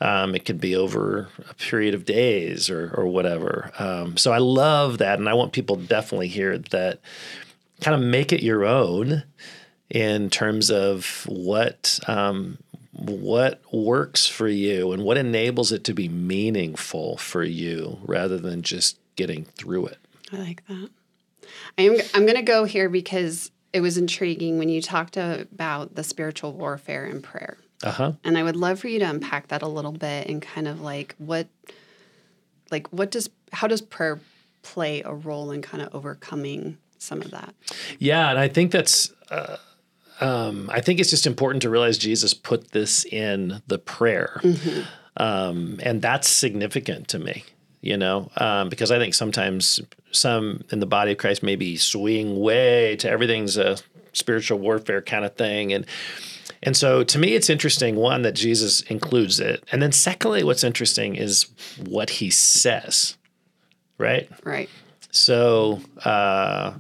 Um, 0.02 0.36
it 0.36 0.46
could 0.46 0.60
be 0.60 0.76
over 0.76 1.30
a 1.50 1.54
period 1.54 1.94
of 1.94 2.06
days 2.06 2.70
or 2.70 2.94
or 2.96 3.08
whatever. 3.08 3.72
Um, 3.80 4.18
so 4.18 4.32
I 4.32 4.40
love 4.40 4.98
that, 4.98 5.20
and 5.20 5.30
I 5.30 5.34
want 5.34 5.54
people 5.54 5.78
to 5.78 5.84
definitely 5.84 6.28
hear 6.28 6.58
that. 6.58 7.00
Kind 7.82 8.02
of 8.02 8.10
make 8.10 8.32
it 8.32 8.42
your 8.42 8.64
own 8.64 9.24
in 9.90 10.30
terms 10.30 10.72
of 10.72 11.26
what 11.28 12.00
um, 12.08 12.58
what 12.94 13.62
works 13.74 14.26
for 14.26 14.48
you 14.48 14.94
and 14.94 15.04
what 15.04 15.18
enables 15.18 15.72
it 15.74 15.84
to 15.86 15.94
be 15.94 16.08
meaningful 16.08 17.18
for 17.18 17.44
you, 17.44 18.00
rather 18.04 18.38
than 18.38 18.62
just 18.62 18.98
getting 19.16 19.46
through 19.46 19.88
it. 19.88 19.98
I 20.32 20.38
like 20.38 20.66
that. 20.68 20.90
I'm 21.78 21.96
I'm 22.14 22.26
going 22.26 22.36
to 22.36 22.42
go 22.42 22.66
here 22.66 22.90
because 22.90 23.52
it 23.74 23.82
was 23.82 23.98
intriguing 23.98 24.60
when 24.60 24.70
you 24.70 24.82
talked 24.82 25.18
about 25.18 25.96
the 25.96 26.04
spiritual 26.04 26.54
warfare 26.54 27.06
and 27.06 27.24
prayer. 27.24 27.58
Uh-huh. 27.84 28.14
And 28.24 28.38
I 28.38 28.44
would 28.44 28.56
love 28.56 28.80
for 28.80 28.88
you 28.88 29.00
to 29.00 29.06
unpack 29.06 29.48
that 29.48 29.62
a 29.62 29.68
little 29.68 29.92
bit 29.92 30.30
and 30.30 30.42
kind 30.42 30.68
of 30.68 30.80
like 30.80 31.16
what 31.18 31.48
like 32.72 32.88
what 32.94 33.12
does 33.12 33.30
how 33.52 33.68
does 33.68 33.82
prayer 33.82 34.20
play 34.62 35.02
a 35.04 35.14
role 35.14 35.52
in 35.52 35.62
kind 35.62 35.84
of 35.84 35.94
overcoming 35.94 36.78
some 36.98 37.22
of 37.22 37.32
that? 37.32 37.54
Yeah, 38.00 38.30
and 38.30 38.40
I 38.40 38.48
think 38.48 38.72
that's 38.72 39.12
uh, 39.30 39.58
um, 40.22 40.70
I 40.72 40.80
think 40.80 41.00
it's 41.00 41.10
just 41.10 41.28
important 41.28 41.62
to 41.64 41.70
realize 41.70 41.98
Jesus 41.98 42.34
put 42.34 42.72
this 42.72 43.04
in 43.06 43.62
the 43.68 43.80
prayer. 43.80 44.40
Mm-hmm. 44.44 44.82
Um, 45.18 45.80
and 45.84 46.02
that's 46.02 46.28
significant 46.28 47.08
to 47.10 47.20
me 47.20 47.44
you 47.84 47.98
know, 47.98 48.32
um, 48.38 48.70
because 48.70 48.92
I 48.92 48.98
think 48.98 49.14
sometimes 49.14 49.82
some 50.12 50.64
in 50.72 50.80
the 50.80 50.86
body 50.86 51.12
of 51.12 51.18
Christ 51.18 51.44
maybe 51.44 51.76
swing 51.76 52.40
way 52.40 52.96
to 52.96 53.10
everything's 53.10 53.58
a 53.58 53.78
spiritual 54.14 54.58
warfare 54.60 55.02
kind 55.02 55.26
of 55.26 55.36
thing, 55.36 55.74
and 55.74 55.86
and 56.64 56.78
so 56.78 57.04
to 57.04 57.20
me 57.20 57.34
it's 57.34 57.50
interesting 57.50 57.98
one 57.98 58.22
that 58.22 58.36
Jesus 58.36 58.82
includes 58.84 59.42
it, 59.42 59.64
and 59.70 59.82
then 59.82 59.92
secondly, 59.92 60.44
what's 60.46 60.64
interesting 60.64 61.16
is 61.16 61.48
what 61.86 62.10
he 62.10 62.30
says, 62.30 63.18
right? 63.98 64.30
Right. 64.46 64.70
So, 65.12 65.82
uh, 66.06 66.74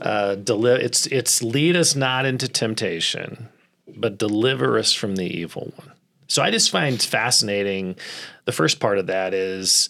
uh, 0.00 0.34
deli- 0.34 0.82
it's 0.82 1.06
it's 1.06 1.40
lead 1.40 1.76
us 1.76 1.94
not 1.94 2.26
into 2.26 2.48
temptation, 2.48 3.48
but 3.96 4.18
deliver 4.18 4.76
us 4.76 4.92
from 4.92 5.14
the 5.14 5.26
evil 5.26 5.72
one. 5.76 5.92
So 6.26 6.42
I 6.42 6.50
just 6.50 6.70
find 6.70 7.02
fascinating. 7.02 7.96
The 8.50 8.56
first 8.56 8.80
part 8.80 8.98
of 8.98 9.06
that 9.06 9.32
is 9.32 9.88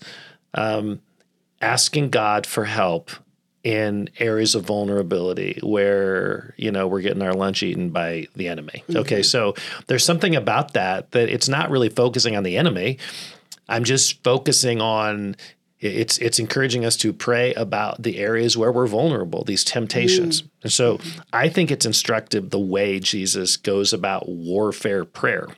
um, 0.53 1.01
asking 1.63 2.11
God 2.11 2.45
for 2.45 2.67
help 2.67 3.11
in 3.65 4.11
areas 4.19 4.55
of 4.55 4.65
vulnerability 4.65 5.59
where 5.63 6.53
you 6.59 6.71
know 6.71 6.87
we're 6.87 7.01
getting 7.01 7.23
our 7.23 7.33
lunch 7.33 7.63
eaten 7.63 7.89
by 7.89 8.27
the 8.37 8.49
enemy. 8.49 8.85
Mm-hmm. 8.87 8.99
Okay, 8.99 9.23
so 9.23 9.55
there's 9.87 10.05
something 10.05 10.37
about 10.37 10.75
that 10.75 11.13
that 11.13 11.31
it's 11.31 11.49
not 11.49 11.71
really 11.71 11.89
focusing 11.89 12.37
on 12.37 12.43
the 12.43 12.59
enemy. 12.59 12.99
I'm 13.67 13.85
just 13.85 14.23
focusing 14.23 14.83
on 14.83 15.37
it's 15.79 16.19
it's 16.19 16.39
encouraging 16.39 16.85
us 16.85 16.99
to 16.99 17.15
pray 17.15 17.55
about 17.55 18.03
the 18.03 18.19
areas 18.19 18.59
where 18.59 18.71
we're 18.71 18.87
vulnerable, 18.87 19.43
these 19.43 19.65
temptations. 19.65 20.43
Mm. 20.43 20.49
And 20.65 20.73
so 20.73 21.01
I 21.33 21.49
think 21.49 21.71
it's 21.71 21.87
instructive 21.87 22.51
the 22.51 22.61
way 22.61 23.01
Jesus 23.01 23.57
goes 23.57 23.95
about 23.95 24.29
warfare 24.29 25.07
prayer. 25.07 25.49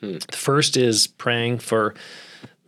Hmm. 0.00 0.18
The 0.30 0.36
first 0.36 0.76
is 0.76 1.06
praying 1.06 1.58
for 1.58 1.94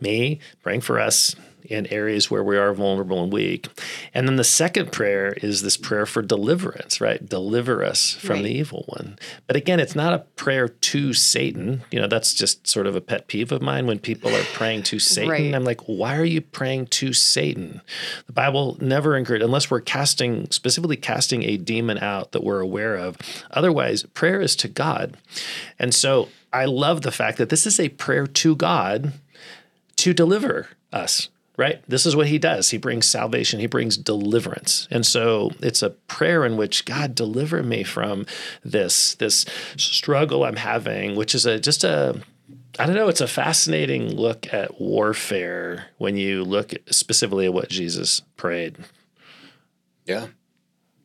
me, 0.01 0.41
praying 0.63 0.81
for 0.83 0.99
us 1.01 1.35
in 1.65 1.87
areas 1.89 2.31
where 2.31 2.43
we 2.43 2.57
are 2.57 2.73
vulnerable 2.73 3.23
and 3.23 3.31
weak. 3.31 3.67
And 4.15 4.27
then 4.27 4.37
the 4.37 4.45
second 4.45 4.91
prayer 4.91 5.35
is 5.43 5.61
this 5.61 5.77
prayer 5.77 6.07
for 6.07 6.23
deliverance, 6.23 6.99
right? 6.99 7.29
Deliver 7.29 7.85
us 7.85 8.13
from 8.13 8.37
Right. 8.37 8.45
the 8.45 8.51
evil 8.59 8.85
one. 8.87 9.19
But 9.47 9.57
again, 9.57 9.79
it's 9.79 9.95
not 9.95 10.15
a 10.15 10.21
prayer 10.21 10.69
to 10.69 11.13
Satan. 11.13 11.83
You 11.91 12.01
know, 12.01 12.07
that's 12.07 12.33
just 12.33 12.67
sort 12.67 12.87
of 12.87 12.97
a 12.97 13.03
pet 13.03 13.27
peeve 13.29 13.53
of 13.53 13.61
mine 13.61 13.87
when 13.87 13.99
people 13.99 14.35
are 14.35 14.45
praying 14.55 14.85
to 14.85 14.99
Satan. 14.99 15.29
Right. 15.31 15.55
I'm 15.55 15.65
like, 15.65 15.83
why 15.83 16.17
are 16.17 16.25
you 16.25 16.41
praying 16.41 16.87
to 16.87 17.13
Satan? 17.13 17.83
The 18.27 18.33
Bible 18.33 18.79
never 18.81 19.15
encourages, 19.15 19.45
unless 19.45 19.71
we're 19.71 19.83
casting, 19.83 20.51
specifically 20.51 20.97
casting 20.97 21.43
a 21.43 21.59
demon 21.59 21.99
out 21.99 22.33
that 22.33 22.45
we're 22.45 22.61
aware 22.61 22.95
of. 22.97 23.19
Otherwise, 23.51 24.05
prayer 24.15 24.41
is 24.41 24.57
to 24.57 24.69
God. 24.69 25.19
And 25.79 25.93
so 25.95 26.29
I 26.51 26.65
love 26.65 27.03
the 27.03 27.13
fact 27.13 27.37
that 27.37 27.51
this 27.51 27.67
is 27.67 27.79
a 27.79 27.91
prayer 27.91 28.27
to 28.27 28.57
God 28.57 29.13
to 29.99 30.15
deliver 30.15 30.69
us, 30.93 31.29
right? 31.57 31.83
This 31.89 32.07
is 32.07 32.17
what 32.17 32.29
he 32.29 32.39
does. 32.39 32.71
He 32.71 32.79
brings 32.79 33.07
salvation, 33.07 33.61
he 33.61 33.67
brings 33.67 33.97
deliverance. 33.97 34.89
And 34.91 35.05
so 35.05 35.51
it's 35.61 35.83
a 35.83 35.91
prayer 35.91 36.45
in 36.45 36.57
which 36.57 36.85
God 36.85 37.15
deliver 37.15 37.63
me 37.63 37.85
from 37.85 38.27
this 38.65 39.15
this 39.17 39.45
struggle 39.77 40.45
I'm 40.45 40.57
having, 40.57 41.17
which 41.17 41.35
is 41.35 41.47
a 41.47 41.59
just 41.59 41.85
a 41.85 42.21
I 42.79 42.87
don't 42.87 42.95
know, 42.95 43.09
it's 43.09 43.21
a 43.21 43.27
fascinating 43.27 44.15
look 44.15 44.53
at 44.55 44.81
warfare 44.81 45.87
when 45.99 46.17
you 46.17 46.45
look 46.45 46.75
specifically 46.91 47.47
at 47.47 47.53
what 47.53 47.69
Jesus 47.69 48.23
prayed. 48.37 48.77
Yeah. 50.07 50.29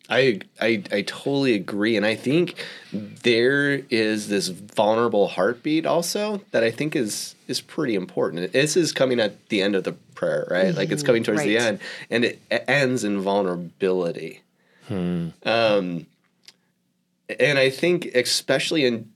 I, 0.10 0.42
I 0.60 0.84
I 0.92 1.02
totally 1.04 1.54
agree, 1.54 1.96
and 1.96 2.06
I 2.06 2.16
think 2.16 2.64
there 2.92 3.84
is 3.90 4.28
this 4.28 4.50
vulnerable 4.50 5.30
heartbeat 5.30 5.86
also 5.86 6.42
that 6.52 6.62
I 6.64 6.72
think 6.72 6.96
is 6.96 7.36
is 7.48 7.62
pretty 7.62 7.96
important. 7.96 8.52
This 8.52 8.76
is 8.76 8.92
coming 8.92 9.20
at 9.22 9.48
the 9.48 9.62
end 9.62 9.76
of 9.76 9.86
the 9.86 9.94
prayer, 10.14 10.46
right? 10.52 10.76
Like 10.76 10.92
it's 10.92 11.04
coming 11.04 11.24
towards 11.24 11.42
the 11.44 11.58
end, 11.58 11.80
and 12.10 12.26
it 12.26 12.40
ends 12.68 13.04
in 13.06 13.22
vulnerability. 13.22 14.42
Um, 15.46 16.08
and 17.40 17.58
I 17.58 17.70
think 17.70 18.06
especially 18.14 18.86
in 18.86 19.10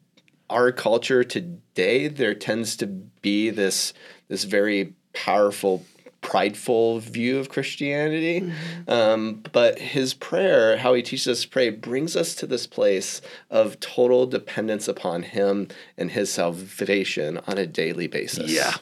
our 0.50 0.72
culture 0.72 1.26
today, 1.26 2.08
there 2.08 2.34
tends 2.34 2.78
to 2.78 2.88
be 2.88 3.50
this 3.50 3.94
this 4.30 4.46
very 4.46 4.94
powerful, 5.14 5.84
prideful 6.22 7.00
view 7.00 7.38
of 7.40 7.50
Christianity. 7.50 8.52
Um, 8.88 9.44
but 9.54 9.80
his 9.80 10.14
prayer, 10.14 10.78
how 10.78 10.94
he 10.94 11.02
teaches 11.02 11.28
us 11.28 11.42
to 11.44 11.50
pray, 11.50 11.70
brings 11.70 12.16
us 12.16 12.36
to 12.36 12.48
this 12.48 12.68
place 12.68 13.22
of 13.50 13.80
total 13.80 14.26
dependence 14.26 14.88
upon 14.88 15.24
him 15.24 15.68
and 15.98 16.12
his 16.12 16.32
salvation 16.32 17.40
on 17.48 17.58
a 17.58 17.66
daily 17.68 18.08
basis. 18.08 18.52
Yeah. 18.52 18.74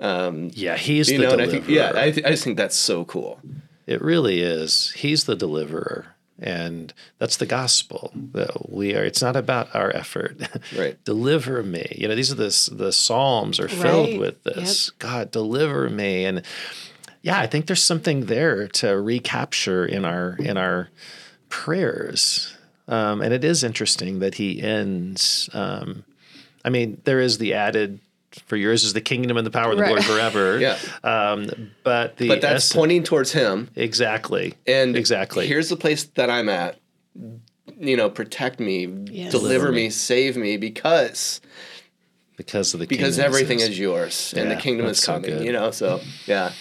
Um, 0.00 0.50
Yeah, 0.54 0.76
he's 0.76 1.10
you 1.10 1.18
the 1.18 1.24
know, 1.24 1.32
and 1.32 1.42
I 1.42 1.46
deliverer. 1.46 1.66
think, 1.66 1.76
yeah, 1.76 1.92
I, 1.94 2.10
th- 2.10 2.26
I 2.26 2.30
just 2.30 2.44
think 2.44 2.56
that's 2.56 2.76
so 2.76 3.04
cool. 3.04 3.40
It 3.86 4.00
really 4.02 4.40
is. 4.40 4.92
He's 4.92 5.24
the 5.24 5.34
deliverer. 5.34 6.14
And 6.40 6.92
that's 7.18 7.36
the 7.36 7.46
gospel. 7.46 8.12
That 8.32 8.70
we 8.70 8.94
are. 8.94 9.04
It's 9.04 9.20
not 9.22 9.34
about 9.36 9.74
our 9.74 9.90
effort. 9.94 10.36
Right. 10.76 11.02
deliver 11.04 11.62
me. 11.62 11.94
You 11.98 12.08
know, 12.08 12.14
these 12.14 12.30
are 12.30 12.36
the 12.36 12.70
the 12.72 12.92
psalms 12.92 13.58
are 13.58 13.68
filled 13.68 14.10
Right. 14.10 14.20
with 14.20 14.44
this. 14.44 14.90
God, 14.90 15.30
deliver 15.30 15.90
me. 15.90 16.24
And 16.24 16.42
yeah, 17.22 17.40
I 17.40 17.46
think 17.48 17.66
there's 17.66 17.82
something 17.82 18.26
there 18.26 18.68
to 18.68 18.90
recapture 19.00 19.84
in 19.84 20.04
our 20.04 20.36
in 20.38 20.56
our 20.56 20.90
prayers. 21.48 22.54
Um, 22.86 23.20
and 23.20 23.34
it 23.34 23.44
is 23.44 23.64
interesting 23.64 24.20
that 24.20 24.36
he 24.36 24.62
ends. 24.62 25.50
Um, 25.52 26.04
I 26.64 26.70
mean, 26.70 27.00
there 27.04 27.20
is 27.20 27.38
the 27.38 27.54
added. 27.54 28.00
For 28.46 28.56
yours 28.56 28.84
is 28.84 28.92
the 28.92 29.00
kingdom 29.00 29.36
and 29.36 29.46
the 29.46 29.50
power 29.50 29.70
and 29.70 29.78
the 29.78 29.82
Right. 29.84 29.88
glory 29.88 30.02
forever. 30.02 30.58
Yeah. 30.60 30.78
Um, 31.02 31.70
but 31.82 32.16
the 32.18 32.28
But 32.28 32.40
that's 32.40 32.64
essence- 32.64 32.72
pointing 32.74 33.02
towards 33.04 33.32
him. 33.32 33.68
exactly. 33.74 34.54
And 34.66 34.96
exactly. 34.96 35.46
here's 35.46 35.68
the 35.70 35.76
place 35.76 36.04
that 36.14 36.28
I'm 36.30 36.48
at. 36.48 36.78
You 37.80 37.96
know, 37.96 38.10
protect 38.10 38.60
me, 38.60 38.86
Yes. 39.10 39.30
deliver 39.32 39.48
Deliver 39.66 39.72
me, 39.72 39.84
me. 39.84 39.90
save 39.90 40.36
me, 40.36 40.56
because 40.56 41.40
because 42.36 42.72
of 42.74 42.80
the 42.80 42.86
because 42.86 43.16
kingdom 43.16 43.24
everything 43.32 43.58
his. 43.60 43.70
is 43.70 43.78
yours 43.78 44.34
and 44.36 44.50
the 44.50 44.56
kingdom 44.56 44.86
is 44.86 44.98
so 44.98 45.14
coming. 45.14 45.30
good. 45.38 45.44
you 45.44 45.52
know, 45.52 45.70
so 45.70 46.00
yeah, 46.26 46.52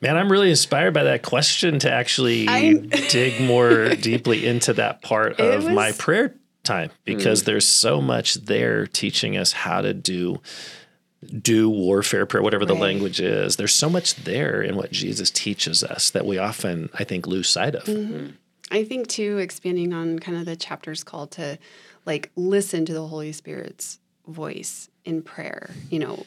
Man, 0.00 0.16
I'm 0.16 0.30
really 0.30 0.50
inspired 0.50 0.92
by 0.94 1.04
that 1.04 1.22
question 1.22 1.78
to 1.80 1.90
actually 1.92 2.46
I'm- 2.48 2.88
dig 3.08 3.40
more 3.40 3.90
deeply 3.94 4.46
into 4.46 4.72
that 4.74 5.02
part 5.02 5.38
It 5.40 5.54
of 5.54 5.70
my 5.70 5.92
prayer 5.92 6.34
time 6.64 6.90
because 7.04 7.44
there's 7.44 7.66
so 7.66 8.00
much 8.00 8.34
there 8.34 8.86
teaching 8.86 9.36
us 9.36 9.52
how 9.52 9.80
to 9.80 9.94
do 9.94 10.40
do 11.40 11.68
warfare 11.68 12.26
prayer 12.26 12.42
whatever 12.42 12.64
the 12.64 12.74
Right. 12.74 12.82
language 12.82 13.20
is 13.20 13.56
there's 13.56 13.74
so 13.74 13.90
much 13.90 14.14
there 14.22 14.62
in 14.62 14.76
what 14.76 14.92
jesus 14.92 15.30
teaches 15.32 15.82
us 15.82 16.10
that 16.10 16.24
we 16.24 16.38
often 16.38 16.88
i 16.94 17.02
think 17.02 17.26
lose 17.26 17.48
sight 17.48 17.74
of 17.74 17.84
mm-hmm. 17.84 18.28
I 18.70 18.84
think 18.84 19.08
too, 19.08 19.38
expanding 19.38 19.94
on 19.94 20.18
kind 20.18 20.36
of 20.36 20.44
the 20.44 20.54
chapter's 20.54 21.02
call 21.02 21.26
to 21.28 21.58
like 22.04 22.30
listen 22.36 22.84
to 22.84 22.92
the 22.92 23.06
Holy 23.06 23.32
Spirit's 23.32 23.98
voice 24.26 24.90
in 25.06 25.22
prayer, 25.22 25.70
you 25.88 25.98
know, 25.98 26.26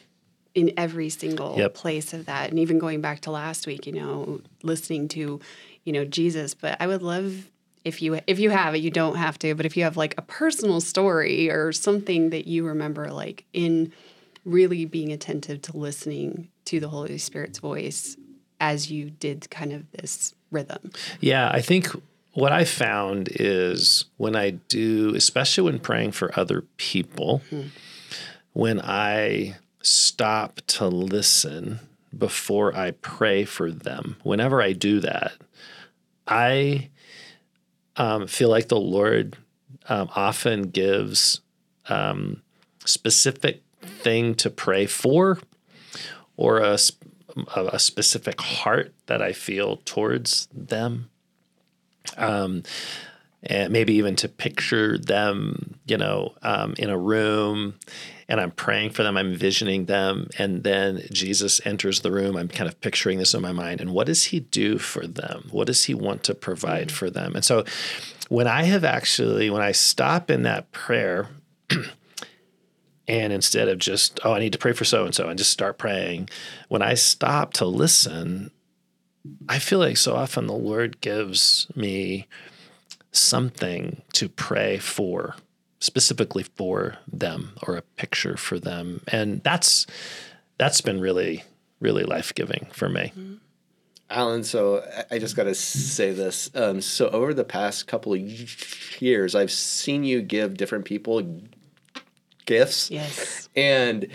in 0.52 0.72
every 0.76 1.08
single 1.08 1.56
Yep. 1.56 1.74
place 1.74 2.12
of 2.12 2.26
that. 2.26 2.50
And 2.50 2.58
even 2.58 2.80
going 2.80 3.00
back 3.00 3.20
to 3.20 3.30
last 3.30 3.64
week, 3.68 3.86
you 3.86 3.92
know, 3.92 4.40
listening 4.64 5.06
to, 5.10 5.38
you 5.84 5.92
know, 5.92 6.04
Jesus. 6.04 6.52
But 6.54 6.78
I 6.80 6.88
would 6.88 7.02
love 7.02 7.48
if 7.84 8.02
you 8.02 8.18
if 8.26 8.40
you 8.40 8.50
have 8.50 8.74
it, 8.74 8.78
you 8.78 8.90
don't 8.90 9.14
have 9.18 9.38
to, 9.38 9.54
but 9.54 9.64
if 9.64 9.76
you 9.76 9.84
have 9.84 9.96
like 9.96 10.16
a 10.18 10.22
personal 10.22 10.80
story 10.80 11.48
or 11.48 11.70
something 11.70 12.30
that 12.30 12.48
you 12.48 12.66
remember 12.66 13.12
like 13.12 13.44
in 13.52 13.92
really 14.44 14.84
being 14.84 15.12
attentive 15.12 15.62
to 15.62 15.76
listening 15.76 16.48
to 16.64 16.80
the 16.80 16.88
Holy 16.88 17.18
Spirit's 17.18 17.58
voice 17.58 18.16
as 18.60 18.90
you 18.90 19.10
did 19.10 19.50
kind 19.50 19.72
of 19.72 19.90
this 19.92 20.34
rhythm. 20.50 20.92
Yeah, 21.20 21.50
I 21.52 21.60
think 21.60 21.88
what 22.34 22.52
I 22.52 22.64
found 22.64 23.28
is 23.32 24.06
when 24.16 24.36
I 24.36 24.50
do, 24.50 25.14
especially 25.14 25.64
when 25.64 25.78
praying 25.80 26.12
for 26.12 26.38
other 26.38 26.62
people, 26.76 27.42
when 28.52 28.80
I 28.80 29.56
stop 29.82 30.60
to 30.68 30.86
listen 30.86 31.80
before 32.16 32.76
I 32.76 32.92
pray 32.92 33.44
for 33.44 33.70
them, 33.70 34.16
whenever 34.22 34.62
I 34.62 34.72
do 34.72 35.00
that, 35.00 35.32
I 36.26 36.90
um, 37.96 38.26
feel 38.26 38.48
like 38.48 38.68
the 38.68 38.80
Lord 38.80 39.36
um, 39.88 40.08
often 40.14 40.70
gives 40.70 41.40
um, 41.88 42.42
specific 42.84 43.61
thing 43.82 44.34
to 44.36 44.50
pray 44.50 44.86
for 44.86 45.38
or 46.36 46.58
a, 46.58 46.78
a 47.56 47.78
specific 47.78 48.40
heart 48.40 48.94
that 49.06 49.22
I 49.22 49.32
feel 49.32 49.78
towards 49.84 50.48
them. 50.52 51.10
Um, 52.16 52.62
and 53.44 53.72
maybe 53.72 53.94
even 53.94 54.14
to 54.16 54.28
picture 54.28 54.96
them, 54.96 55.74
you 55.86 55.96
know, 55.96 56.34
um, 56.42 56.74
in 56.78 56.90
a 56.90 56.98
room 56.98 57.74
and 58.28 58.40
I'm 58.40 58.52
praying 58.52 58.90
for 58.90 59.02
them, 59.02 59.16
I'm 59.16 59.26
envisioning 59.26 59.86
them, 59.86 60.28
and 60.38 60.62
then 60.62 61.02
Jesus 61.12 61.60
enters 61.66 62.00
the 62.00 62.12
room. 62.12 62.36
I'm 62.36 62.48
kind 62.48 62.68
of 62.68 62.80
picturing 62.80 63.18
this 63.18 63.34
in 63.34 63.42
my 63.42 63.52
mind. 63.52 63.80
And 63.80 63.90
what 63.90 64.06
does 64.06 64.24
he 64.24 64.40
do 64.40 64.78
for 64.78 65.06
them? 65.06 65.48
What 65.50 65.66
does 65.66 65.84
he 65.84 65.92
want 65.92 66.22
to 66.24 66.34
provide 66.34 66.90
for 66.90 67.10
them? 67.10 67.34
And 67.34 67.44
so 67.44 67.64
when 68.28 68.46
I 68.46 68.62
have 68.62 68.84
actually, 68.84 69.50
when 69.50 69.60
I 69.60 69.72
stop 69.72 70.30
in 70.30 70.44
that 70.44 70.72
prayer, 70.72 71.28
and 73.12 73.30
instead 73.30 73.68
of 73.68 73.78
just, 73.78 74.18
oh, 74.24 74.32
I 74.32 74.38
need 74.38 74.54
to 74.54 74.58
pray 74.58 74.72
for 74.72 74.86
so 74.86 75.04
and 75.04 75.14
so 75.14 75.28
and 75.28 75.36
just 75.36 75.50
start 75.50 75.76
praying, 75.76 76.30
when 76.68 76.80
I 76.80 76.94
stop 76.94 77.52
to 77.54 77.66
listen, 77.66 78.50
I 79.50 79.58
feel 79.58 79.78
like 79.78 79.98
so 79.98 80.16
often 80.16 80.46
the 80.46 80.54
Lord 80.54 81.02
gives 81.02 81.66
me 81.76 82.26
something 83.12 84.00
to 84.14 84.30
pray 84.30 84.78
for, 84.78 85.36
specifically 85.78 86.42
for 86.42 86.96
them 87.06 87.52
or 87.68 87.76
a 87.76 87.82
picture 87.82 88.38
for 88.38 88.58
them. 88.58 89.02
And 89.08 89.42
that's 89.42 89.86
that's 90.56 90.80
been 90.80 90.98
really, 90.98 91.44
really 91.80 92.04
life 92.04 92.34
giving 92.34 92.68
for 92.72 92.88
me. 92.88 93.12
Alan, 94.08 94.42
so 94.44 94.82
I- 95.10 95.16
I 95.16 95.18
just 95.18 95.36
got 95.36 95.44
to 95.44 95.54
say 95.54 96.12
this. 96.12 96.50
Um, 96.54 96.80
so 96.80 97.08
over 97.10 97.34
the 97.34 97.44
past 97.44 97.86
couple 97.86 98.14
of 98.14 98.20
years, 99.02 99.34
I've 99.34 99.50
seen 99.52 100.02
you 100.04 100.22
give 100.22 100.56
different 100.56 100.86
people 100.86 101.20
gifts. 102.46 102.90
Yes. 102.90 103.48
And 103.56 104.08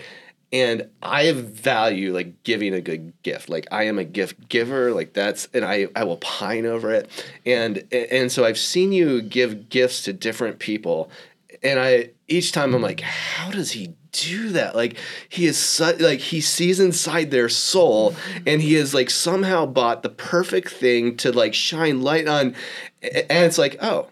and 0.52 0.88
I 1.02 1.32
value 1.32 2.14
like 2.14 2.42
giving 2.42 2.72
a 2.72 2.80
good 2.80 3.12
gift. 3.22 3.48
Like 3.48 3.66
I 3.70 3.84
am 3.84 3.98
a 3.98 4.04
gift 4.04 4.48
giver. 4.48 4.92
Like 4.92 5.12
that's 5.12 5.48
and 5.52 5.64
I 5.64 5.88
I 5.94 6.04
will 6.04 6.16
pine 6.18 6.66
over 6.66 6.92
it. 6.92 7.10
And 7.44 7.84
and 7.92 8.32
so 8.32 8.44
I've 8.44 8.58
seen 8.58 8.92
you 8.92 9.20
give 9.20 9.68
gifts 9.68 10.02
to 10.04 10.12
different 10.12 10.58
people, 10.58 11.10
and 11.62 11.78
I 11.78 12.10
each 12.28 12.52
time 12.52 12.74
I'm 12.74 12.82
like, 12.82 13.00
how 13.00 13.50
does 13.50 13.72
he 13.72 13.94
do 14.12 14.50
that? 14.50 14.74
Like 14.74 14.96
he 15.28 15.46
is 15.46 15.58
su- 15.58 15.96
like 16.00 16.20
he 16.20 16.40
sees 16.40 16.80
inside 16.80 17.30
their 17.30 17.50
soul, 17.50 18.14
and 18.46 18.62
he 18.62 18.74
has 18.74 18.94
like 18.94 19.10
somehow 19.10 19.66
bought 19.66 20.02
the 20.02 20.08
perfect 20.08 20.70
thing 20.70 21.16
to 21.18 21.30
like 21.30 21.52
shine 21.52 22.00
light 22.00 22.26
on, 22.26 22.54
and 23.02 23.44
it's 23.44 23.58
like 23.58 23.76
oh. 23.82 24.08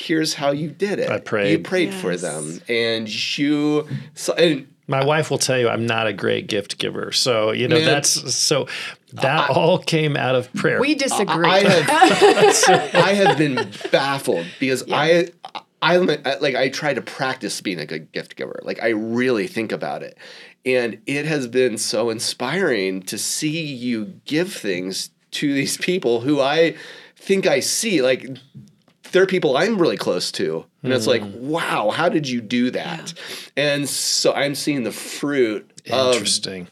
Here's 0.00 0.34
how 0.34 0.50
you 0.50 0.70
did 0.70 0.98
it. 0.98 1.10
I 1.10 1.20
prayed. 1.20 1.50
You 1.50 1.58
prayed. 1.58 1.90
prayed 1.90 1.94
for 1.94 2.16
them, 2.16 2.60
and 2.68 3.08
you. 3.38 3.86
So, 4.14 4.32
and 4.32 4.66
My 4.86 5.04
wife 5.04 5.30
will 5.30 5.38
tell 5.38 5.58
you 5.58 5.68
I'm 5.68 5.86
not 5.86 6.06
a 6.06 6.12
great 6.12 6.46
gift 6.46 6.78
giver. 6.78 7.12
So, 7.12 7.52
you 7.52 7.68
know, 7.68 7.76
Man. 7.76 7.84
that's 7.84 8.34
so 8.34 8.66
that 9.12 9.50
all 9.50 9.78
came 9.78 10.16
out 10.16 10.34
of 10.34 10.52
prayer. 10.54 10.80
We 10.80 10.94
disagree. 10.94 11.46
I 11.46 11.58
have 11.60 11.88
I 12.94 13.12
have 13.12 13.36
been 13.36 13.70
baffled 13.92 14.46
because 14.58 14.84
I 14.90 15.28
I 15.82 15.96
like 15.96 16.54
I 16.54 16.68
try 16.68 16.94
to 16.94 17.02
practice 17.02 17.60
being 17.60 17.78
a 17.78 17.86
good 17.86 18.10
gift 18.12 18.36
giver. 18.36 18.60
Like 18.62 18.82
I 18.82 18.88
really 18.88 19.46
think 19.46 19.72
about 19.72 20.02
it. 20.02 20.16
And 20.64 21.00
it 21.06 21.24
has 21.24 21.46
been 21.46 21.78
so 21.78 22.10
inspiring 22.10 23.02
to 23.04 23.16
see 23.16 23.64
you 23.64 24.20
give 24.24 24.52
things 24.52 25.10
to 25.32 25.52
these 25.54 25.76
people 25.76 26.20
who 26.20 26.40
I 26.40 26.76
think 27.16 27.46
I 27.46 27.60
see 27.60 28.02
like 28.02 28.26
they're 29.12 29.26
people 29.26 29.56
I'm 29.56 29.78
really 29.78 29.96
close 29.96 30.32
to. 30.32 30.64
And 30.82 30.92
it's 30.92 31.06
like, 31.06 31.22
hmm. 31.22 31.48
wow, 31.48 31.90
how 31.90 32.08
did 32.08 32.28
you 32.28 32.40
do 32.40 32.70
that? 32.70 33.12
And 33.56 33.88
so 33.88 34.32
I'm 34.32 34.54
seeing 34.54 34.82
the 34.82 34.92
fruit 34.92 35.70
of 35.90 36.14
Interesting. 36.14 36.68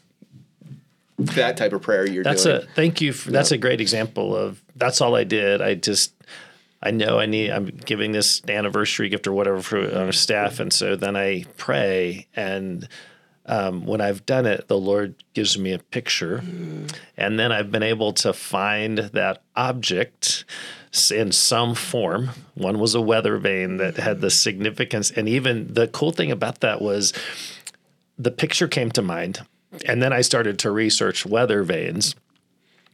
that 1.17 1.57
type 1.57 1.73
of 1.73 1.81
prayer 1.81 2.07
you're 2.07 2.23
That's 2.23 2.43
doing. 2.43 2.63
a 2.63 2.65
thank 2.75 3.01
you. 3.01 3.13
For, 3.13 3.31
That's 3.31 3.51
a 3.51 3.57
great 3.57 3.81
example 3.81 4.35
of 4.35 4.61
that's 4.75 5.01
all 5.01 5.15
I 5.15 5.25
did. 5.25 5.61
I 5.61 5.75
just 5.75 6.13
I 6.81 6.91
know 6.91 7.19
I 7.19 7.25
need 7.25 7.51
I'm 7.51 7.65
giving 7.65 8.13
this 8.13 8.41
anniversary 8.47 9.09
gift 9.09 9.27
or 9.27 9.33
whatever 9.33 9.61
for 9.61 9.95
our 9.95 10.11
staff, 10.11 10.59
and 10.59 10.71
so 10.71 10.95
then 10.95 11.15
I 11.15 11.45
pray 11.57 12.27
and. 12.35 12.87
Um, 13.45 13.87
when 13.87 13.99
I've 13.99 14.27
done 14.27 14.45
it, 14.45 14.67
the 14.67 14.77
Lord 14.77 15.15
gives 15.33 15.57
me 15.57 15.73
a 15.73 15.79
picture, 15.79 16.43
mm. 16.45 16.93
and 17.17 17.39
then 17.39 17.51
I've 17.51 17.71
been 17.71 17.81
able 17.81 18.13
to 18.13 18.31
find 18.31 18.99
that 18.99 19.41
object 19.55 20.45
in 21.11 21.31
some 21.31 21.75
form. 21.75 22.29
One 22.55 22.79
was 22.79 22.95
a 22.95 23.01
weather 23.01 23.37
vane 23.37 23.77
that 23.77 23.97
had 23.97 24.21
the 24.21 24.29
significance, 24.29 25.11
and 25.11 25.29
even 25.29 25.73
the 25.73 25.87
cool 25.87 26.11
thing 26.11 26.31
about 26.31 26.61
that 26.61 26.81
was 26.81 27.13
the 28.17 28.31
picture 28.31 28.67
came 28.67 28.91
to 28.91 29.01
mind, 29.01 29.45
and 29.85 30.01
then 30.01 30.11
I 30.11 30.21
started 30.21 30.59
to 30.59 30.71
research 30.71 31.25
weather 31.25 31.63
vanes. 31.63 32.15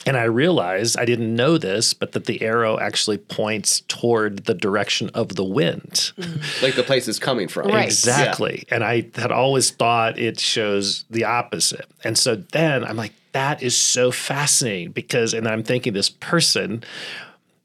And 0.08 0.18
I 0.18 0.26
realized 0.26 1.00
I 1.00 1.06
didn't 1.06 1.36
know 1.36 1.58
this, 1.58 1.96
but 1.96 2.12
that 2.12 2.26
the 2.26 2.44
arrow 2.44 2.78
actually 2.78 3.18
points 3.18 3.80
toward 3.88 4.46
the 4.46 4.54
direction 4.54 5.10
of 5.16 5.36
the 5.36 5.44
wind. 5.44 6.12
Mm-hmm. 6.18 6.64
like 6.64 6.76
the 6.76 6.84
place 6.84 7.08
it's 7.08 7.18
coming 7.18 7.48
from. 7.48 7.70
Right. 7.70 7.86
Exactly. 7.86 8.66
And 8.70 8.84
I 8.84 9.10
had 9.16 9.32
always 9.32 9.72
thought 9.72 10.20
it 10.20 10.40
shows 10.40 11.06
the 11.10 11.24
opposite. 11.24 11.90
And 12.04 12.18
so 12.20 12.36
then 12.36 12.84
I'm 12.84 12.98
like, 12.98 13.14
that 13.32 13.64
is 13.64 13.76
so 13.76 14.12
fascinating 14.12 14.92
because, 14.92 15.34
and 15.34 15.48
I'm 15.48 15.64
thinking 15.64 15.94
this 15.94 16.10
person 16.10 16.84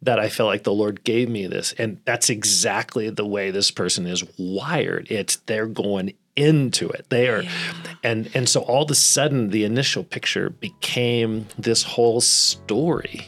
that 0.02 0.18
I 0.18 0.28
felt 0.28 0.48
like 0.48 0.64
the 0.64 0.72
Lord 0.72 1.04
gave 1.04 1.28
me 1.28 1.46
this. 1.46 1.72
And 1.78 2.00
that's 2.04 2.30
exactly 2.30 3.10
the 3.10 3.26
way 3.26 3.50
this 3.50 3.70
person 3.70 4.06
is 4.06 4.24
wired. 4.38 5.06
It's 5.10 5.36
they're 5.36 5.66
going 5.66 6.14
into 6.36 6.88
it. 6.88 7.06
They 7.10 7.28
are 7.28 7.42
and 8.02 8.30
and 8.34 8.48
so 8.48 8.60
all 8.62 8.84
of 8.84 8.90
a 8.90 8.94
sudden 8.94 9.50
the 9.50 9.64
initial 9.64 10.04
picture 10.04 10.50
became 10.50 11.46
this 11.58 11.82
whole 11.82 12.20
story 12.20 13.26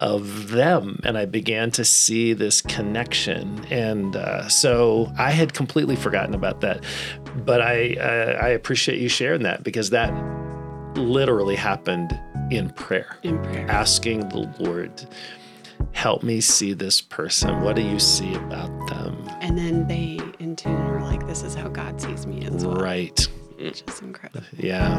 of 0.00 0.48
them 0.48 0.98
and 1.04 1.18
i 1.18 1.26
began 1.26 1.70
to 1.70 1.84
see 1.84 2.32
this 2.32 2.62
connection 2.62 3.62
and 3.66 4.16
uh, 4.16 4.48
so 4.48 5.12
i 5.18 5.30
had 5.30 5.52
completely 5.52 5.94
forgotten 5.96 6.34
about 6.34 6.62
that 6.62 6.82
but 7.44 7.60
i 7.60 7.92
uh, 8.00 8.38
i 8.42 8.48
appreciate 8.48 8.98
you 8.98 9.10
sharing 9.10 9.42
that 9.42 9.62
because 9.62 9.90
that 9.90 10.10
literally 10.96 11.56
happened 11.56 12.18
in 12.50 12.70
prayer 12.70 13.18
In 13.22 13.38
prayer. 13.42 13.66
asking 13.70 14.20
the 14.30 14.50
lord 14.58 15.06
help 15.92 16.22
me 16.22 16.40
see 16.40 16.72
this 16.72 17.00
person 17.00 17.60
what 17.62 17.76
do 17.76 17.82
you 17.82 17.98
see 17.98 18.34
about 18.34 18.70
them 18.88 19.16
And 19.40 19.56
then 19.58 19.86
they, 19.88 20.18
in 20.38 20.56
tune, 20.56 20.86
were 20.86 21.00
like, 21.00 21.26
this 21.26 21.42
is 21.42 21.54
how 21.54 21.68
God 21.68 22.00
sees 22.00 22.26
me 22.26 22.44
as 22.46 22.64
well. 22.66 22.76
right 22.76 23.28
Which 23.58 23.82
is 23.86 24.00
incredible. 24.00 24.42
yeah 24.56 24.98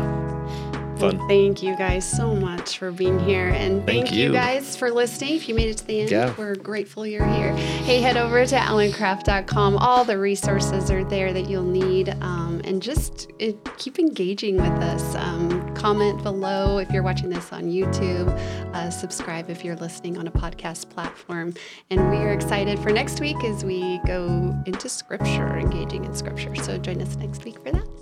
Well, 1.00 1.12
fun 1.12 1.28
thank 1.28 1.64
you 1.64 1.76
guys 1.78 2.08
so 2.10 2.36
much 2.36 2.78
for 2.78 2.92
being 2.92 3.18
here. 3.20 3.48
And 3.50 3.84
thank, 3.86 4.06
Thank 4.08 4.12
you. 4.16 4.26
you. 4.28 4.32
guys 4.34 4.76
for 4.78 4.92
listening. 4.92 5.36
If 5.36 5.50
you 5.50 5.56
made 5.56 5.70
it 5.70 5.78
to 5.78 5.88
the 5.88 6.02
end, 6.02 6.12
Yeah. 6.12 6.34
we're 6.38 6.56
grateful 6.56 7.08
you're 7.08 7.26
here. 7.26 7.56
Hey, 7.56 8.02
head 8.02 8.18
over 8.18 8.46
to 8.46 8.56
alankraft.com. 8.56 9.78
All 9.78 10.04
the 10.04 10.20
resources 10.20 10.92
are 10.92 11.04
there 11.04 11.34
that 11.34 11.50
you'll 11.50 11.64
need. 11.64 12.10
Um, 12.22 12.62
and 12.66 12.82
just 12.84 13.32
uh, 13.42 13.54
keep 13.78 13.98
engaging 13.98 14.58
with 14.58 14.78
us. 14.84 15.16
Um, 15.16 15.61
comment 15.82 16.22
below 16.22 16.78
if 16.78 16.92
you're 16.92 17.02
watching 17.02 17.30
this 17.30 17.52
on 17.52 17.64
YouTube. 17.64 18.30
Uh, 18.74 18.92
subscribe 18.92 19.50
if 19.50 19.66
you're 19.66 19.76
listening 19.78 20.16
on 20.18 20.28
a 20.28 20.32
podcast 20.32 20.90
platform. 20.90 21.56
And 21.90 22.12
we 22.12 22.18
are 22.18 22.32
excited 22.32 22.78
for 22.80 22.92
next 22.92 23.20
week 23.20 23.44
as 23.44 23.66
we 23.66 24.00
go 24.06 24.56
into 24.68 24.88
scripture, 24.88 25.58
engaging 25.58 26.06
in 26.06 26.14
scripture. 26.14 26.56
So 26.56 26.78
join 26.78 27.02
us 27.02 27.16
next 27.16 27.44
week 27.46 27.56
for 27.64 27.72
that. 27.72 28.01